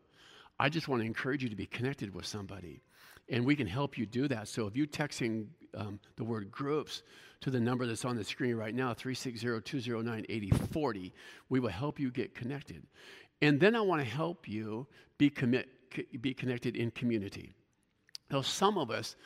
I 0.60 0.68
just 0.68 0.86
want 0.86 1.02
to 1.02 1.06
encourage 1.06 1.42
you 1.42 1.48
to 1.48 1.56
be 1.56 1.66
connected 1.66 2.14
with 2.14 2.24
somebody. 2.24 2.82
And 3.28 3.44
we 3.44 3.56
can 3.56 3.66
help 3.66 3.98
you 3.98 4.06
do 4.06 4.28
that. 4.28 4.46
So 4.46 4.68
if 4.68 4.76
you 4.76 4.86
texting 4.86 5.48
um, 5.76 6.00
the 6.16 6.24
word 6.24 6.50
groups 6.50 7.02
to 7.40 7.50
the 7.50 7.60
number 7.60 7.86
that's 7.86 8.04
on 8.04 8.16
the 8.16 8.24
screen 8.24 8.56
right 8.56 8.74
now, 8.74 8.92
360-209-8040, 8.94 11.12
we 11.48 11.60
will 11.60 11.68
help 11.68 12.00
you 12.00 12.10
get 12.10 12.34
connected. 12.34 12.82
And 13.42 13.60
then 13.60 13.76
I 13.76 13.80
want 13.80 14.00
to 14.00 14.08
help 14.08 14.48
you 14.48 14.86
be, 15.18 15.28
commit, 15.28 15.68
be 16.20 16.32
connected 16.32 16.76
in 16.76 16.90
community. 16.90 17.52
Now, 18.30 18.40
some 18.40 18.78
of 18.78 18.90
us 18.90 19.16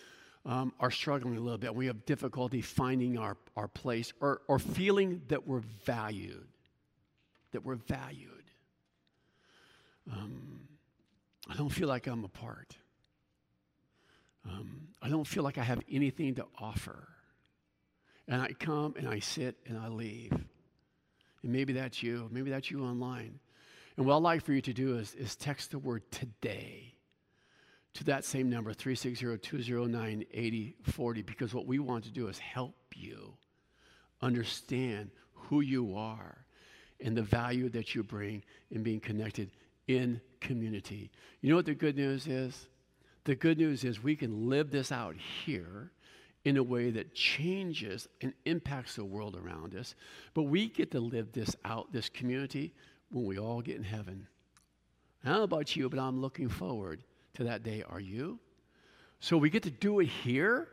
um, 0.45 0.73
are 0.81 0.91
struggling 0.91 1.37
a 1.37 1.41
little 1.41 1.59
bit. 1.59 1.75
We 1.75 1.87
have 1.87 2.05
difficulty 2.07 2.61
finding 2.61 3.19
our, 3.19 3.37
our 3.57 3.69
place 3.69 4.13
or, 4.21 4.43
or 4.49 4.59
feeling 4.59 5.23
that 5.29 5.47
we're 5.47 5.63
valued, 5.85 6.49
that 7.53 7.65
we're 7.65 7.77
valued. 7.77 8.33
Um, 10.11 10.61
I 11.49 11.57
don't 11.57 11.69
feel 11.69 11.89
like 11.89 12.07
I'm 12.07 12.25
a 12.25 12.29
part. 12.29 12.77
Um, 14.49 14.89
I 15.03 15.09
don't 15.09 15.27
feel 15.27 15.43
like 15.43 15.59
I 15.59 15.63
have 15.63 15.81
anything 15.91 16.35
to 16.37 16.47
offer. 16.59 17.09
And 18.27 18.41
I 18.43 18.53
come 18.53 18.95
and 18.97 19.09
I 19.09 19.19
sit 19.21 19.57
and 19.67 19.79
I 19.79 19.89
leave. 19.89 20.33
And 20.33 21.53
maybe 21.53 21.73
that's 21.73 22.03
you. 22.03 22.29
Maybe 22.31 22.51
that's 22.51 22.71
you 22.71 22.85
online. 22.85 23.41
And 23.97 24.05
what 24.07 24.17
I'd 24.17 24.23
like 24.23 24.45
for 24.45 24.53
you 24.53 24.61
to 24.63 24.73
do 24.73 24.99
is, 24.99 25.15
is 25.15 25.35
text 25.35 25.73
the 25.73 25.79
word 25.79 26.03
today 26.11 26.95
to 27.95 28.05
that 28.05 28.25
same 28.25 28.49
number, 28.49 28.73
360-209-8040, 28.73 31.27
because 31.27 31.53
what 31.53 31.67
we 31.67 31.81
want 31.81 32.05
to 32.05 32.11
do 32.11 32.29
is 32.29 32.39
help 32.39 32.77
you 32.95 33.35
understand 34.23 35.11
who 35.33 35.63
you 35.63 35.97
are 35.97 36.45
and 37.01 37.17
the 37.17 37.23
value 37.23 37.69
that 37.71 37.95
you 37.95 38.03
bring 38.03 38.43
in 38.71 38.83
being 38.83 39.01
connected 39.01 39.51
in 39.89 40.21
community. 40.41 41.11
You 41.41 41.51
know 41.51 41.57
what 41.57 41.67
the 41.67 41.75
good 41.75 41.97
news 41.97 42.27
is? 42.27 42.69
The 43.29 43.35
good 43.35 43.59
news 43.59 43.85
is 43.85 44.03
we 44.03 44.17
can 44.17 44.49
live 44.49 44.71
this 44.71 44.91
out 44.91 45.15
here 45.15 45.93
in 46.47 46.57
a 46.57 46.63
way 46.63 46.91
that 46.93 47.15
changes 47.15 48.09
and 48.23 48.33
impacts 48.47 48.97
the 48.97 49.05
world 49.05 49.37
around 49.37 49.75
us. 49.75 49.95
But 50.33 50.45
we 50.45 50.71
get 50.71 50.93
to 50.93 51.01
live 51.01 51.33
this 51.33 51.55
out, 51.63 51.93
this 51.93 52.09
community, 52.09 52.73
when 53.11 53.27
we 53.27 53.39
all 53.39 53.61
get 53.61 53.77
in 53.77 53.83
heaven. 53.83 54.27
I 55.23 55.29
don't 55.29 55.37
know 55.37 55.43
about 55.43 55.77
you, 55.77 55.91
but 55.91 55.99
I'm 55.99 56.23
looking 56.23 56.49
forward 56.49 57.05
to 57.35 57.45
that 57.45 57.63
day. 57.63 57.85
Are 57.87 58.01
you? 58.01 58.39
So 59.21 59.37
we 59.37 59.51
get 59.51 59.65
to 59.65 59.71
do 59.71 60.01
it 60.01 60.07
here, 60.07 60.69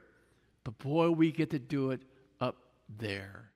but 0.64 0.78
boy, 0.78 1.10
we 1.10 1.34
get 1.34 1.50
to 1.50 1.60
do 1.60 1.92
it 1.92 2.04
up 2.40 2.56
there. 2.98 3.52